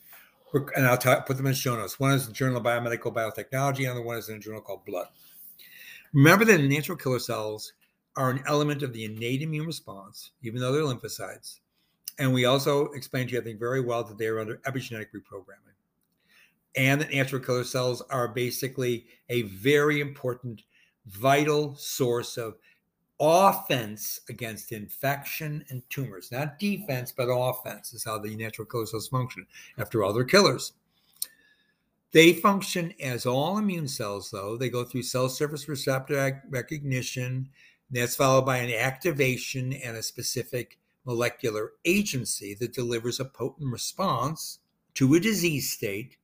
and 0.75 0.85
I'll 0.85 0.97
t- 0.97 1.13
put 1.27 1.37
them 1.37 1.45
in 1.45 1.53
show 1.53 1.75
notes. 1.75 1.99
One 1.99 2.13
is 2.13 2.27
the 2.27 2.33
Journal 2.33 2.57
of 2.57 2.63
Biomedical 2.63 3.13
Biotechnology, 3.13 3.77
and 3.77 3.85
the 3.85 3.91
other 3.91 4.01
one 4.01 4.17
is 4.17 4.29
in 4.29 4.37
a 4.37 4.39
journal 4.39 4.61
called 4.61 4.85
Blood. 4.85 5.07
Remember 6.13 6.45
that 6.45 6.61
natural 6.61 6.97
killer 6.97 7.19
cells 7.19 7.73
are 8.15 8.31
an 8.31 8.43
element 8.47 8.81
of 8.81 8.93
the 8.93 9.03
innate 9.03 9.41
immune 9.41 9.65
response, 9.65 10.31
even 10.41 10.61
though 10.61 10.71
they're 10.71 10.81
lymphocytes. 10.81 11.59
And 12.17 12.33
we 12.33 12.45
also 12.45 12.85
explained 12.93 13.29
to 13.29 13.35
you, 13.35 13.41
I 13.41 13.43
think, 13.43 13.59
very 13.59 13.81
well 13.81 14.03
that 14.05 14.17
they 14.17 14.27
are 14.27 14.39
under 14.39 14.57
epigenetic 14.59 15.07
reprogramming. 15.13 15.75
And 16.77 17.01
that 17.01 17.13
natural 17.13 17.41
killer 17.41 17.63
cells 17.63 18.01
are 18.09 18.29
basically 18.29 19.07
a 19.29 19.43
very 19.43 19.99
important, 19.99 20.63
vital 21.05 21.75
source 21.75 22.37
of 22.37 22.55
offense 23.19 24.19
against 24.29 24.71
infection 24.71 25.63
and 25.69 25.81
tumors, 25.89 26.31
not 26.31 26.59
defense, 26.59 27.11
but 27.11 27.29
offense 27.29 27.93
is 27.93 28.03
how 28.03 28.19
the 28.19 28.35
natural 28.35 28.67
killer 28.67 28.85
cells 28.85 29.07
function 29.07 29.45
after 29.77 30.03
all, 30.03 30.13
they're 30.13 30.23
killers. 30.23 30.73
They 32.11 32.33
function 32.33 32.93
as 33.01 33.25
all 33.25 33.57
immune 33.57 33.89
cells, 33.89 34.31
though. 34.31 34.55
They 34.55 34.69
go 34.69 34.85
through 34.85 35.03
cell 35.03 35.27
surface 35.27 35.67
receptor 35.67 36.41
recognition. 36.49 37.49
That's 37.91 38.15
followed 38.15 38.45
by 38.45 38.57
an 38.57 38.73
activation 38.73 39.73
and 39.73 39.97
a 39.97 40.03
specific 40.03 40.79
molecular 41.05 41.73
agency 41.83 42.55
that 42.55 42.73
delivers 42.73 43.19
a 43.19 43.25
potent 43.25 43.71
response 43.71 44.59
to 44.95 45.13
a 45.13 45.19
disease 45.19 45.71
state 45.71 46.17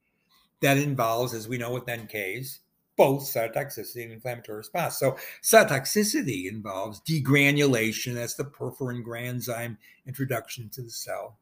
that 0.61 0.77
involves, 0.77 1.33
as 1.33 1.47
we 1.47 1.57
know 1.57 1.73
with 1.73 1.85
NKs, 1.85 2.59
both 3.01 3.23
cytotoxicity 3.23 4.03
and 4.03 4.11
inflammatory 4.11 4.59
response. 4.59 4.99
So 4.99 5.17
cytotoxicity 5.41 6.47
involves 6.47 7.01
degranulation, 7.01 8.13
that's 8.13 8.35
the 8.35 8.43
perforin 8.43 9.03
granzyme 9.03 9.75
introduction 10.05 10.69
to 10.69 10.83
the 10.83 10.91
cell. 10.91 11.39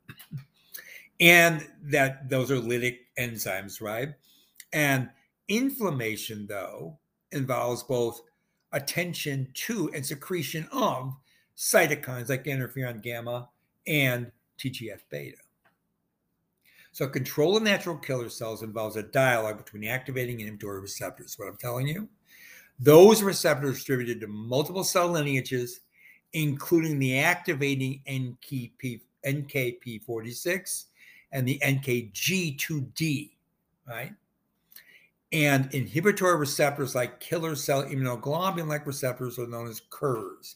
And 1.19 1.67
that 1.83 2.29
those 2.29 2.49
are 2.49 2.61
lytic 2.61 2.99
enzymes, 3.19 3.81
right? 3.81 4.13
And 4.71 5.09
inflammation, 5.49 6.47
though, 6.47 6.97
involves 7.33 7.83
both 7.83 8.21
attention 8.71 9.49
to 9.55 9.91
and 9.93 10.05
secretion 10.05 10.65
of 10.71 11.13
cytokines 11.57 12.29
like 12.29 12.45
interferon 12.45 13.01
gamma 13.01 13.49
and 13.85 14.31
TGF 14.57 15.01
beta. 15.09 15.35
So, 16.91 17.07
control 17.07 17.55
of 17.55 17.63
natural 17.63 17.97
killer 17.97 18.29
cells 18.29 18.63
involves 18.63 18.95
a 18.95 19.03
dialogue 19.03 19.57
between 19.57 19.85
activating 19.85 20.35
and 20.35 20.41
inhibitory 20.41 20.81
receptors. 20.81 21.37
What 21.37 21.47
I'm 21.47 21.57
telling 21.57 21.87
you, 21.87 22.09
those 22.79 23.21
receptors 23.21 23.69
are 23.69 23.73
distributed 23.73 24.21
to 24.21 24.27
multiple 24.27 24.83
cell 24.83 25.09
lineages, 25.09 25.81
including 26.33 26.99
the 26.99 27.19
activating 27.19 28.01
NKP, 28.07 29.01
NKP46 29.25 30.85
and 31.31 31.47
the 31.47 31.59
NKG2D, 31.59 33.31
right? 33.87 34.13
And 35.31 35.71
inhibitory 35.73 36.37
receptors 36.37 36.95
like 36.95 37.19
killer 37.19 37.55
cell 37.55 37.83
immunoglobulin 37.83 38.67
like 38.67 38.87
receptors 38.87 39.37
are 39.37 39.45
known 39.45 39.67
as 39.67 39.81
KIRs, 39.91 40.55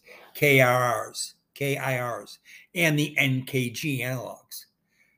KIRs, 1.55 2.37
and 2.73 2.97
the 2.97 3.15
NKG 3.19 3.99
analogs. 3.99 4.65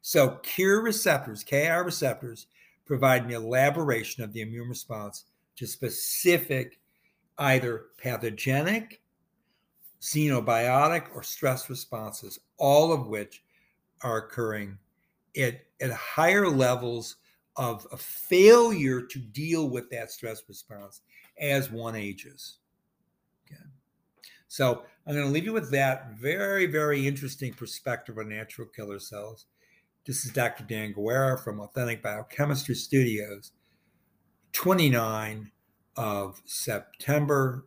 So, 0.08 0.40
KIR 0.44 0.82
receptors, 0.82 1.44
KIR 1.44 1.84
receptors, 1.84 2.46
provide 2.86 3.26
an 3.26 3.32
elaboration 3.32 4.24
of 4.24 4.34
the 4.34 4.42
immune 4.42 4.70
response 4.70 5.26
to 5.56 5.66
specific 5.66 6.80
either 7.40 7.86
pathogenic, 7.98 9.02
xenobiotic, 10.00 11.08
or 11.16 11.24
stress 11.24 11.72
responses, 11.72 12.40
all 12.58 12.94
of 12.94 13.08
which 13.08 13.42
are 14.04 14.18
occurring 14.18 14.78
at, 15.36 15.62
at 15.82 15.90
higher 15.90 16.50
levels 16.50 17.16
of 17.56 17.88
a 17.92 17.98
failure 17.98 19.02
to 19.02 19.18
deal 19.18 19.70
with 19.72 19.90
that 19.90 20.12
stress 20.12 20.44
response 20.48 21.02
as 21.40 21.72
one 21.72 21.96
ages. 21.96 22.60
Okay. 23.48 23.60
So 24.50 24.84
I'm 25.08 25.16
going 25.16 25.26
to 25.26 25.34
leave 25.34 25.46
you 25.46 25.54
with 25.54 25.72
that 25.72 26.12
very, 26.12 26.68
very 26.68 27.08
interesting 27.08 27.56
perspective 27.56 28.20
on 28.20 28.30
natural 28.30 28.68
killer 28.68 29.00
cells. 29.00 29.48
This 30.06 30.24
is 30.24 30.32
Dr. 30.32 30.64
Dan 30.64 30.94
Guerra 30.94 31.36
from 31.36 31.60
Authentic 31.60 32.04
Biochemistry 32.04 32.76
Studios, 32.76 33.54
29 34.52 35.50
of 35.98 36.44
September 36.46 37.66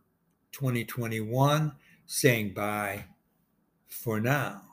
2021, 0.53 1.73
saying 2.07 2.55
bye 2.55 3.07
for 3.89 4.21
now. 4.21 4.68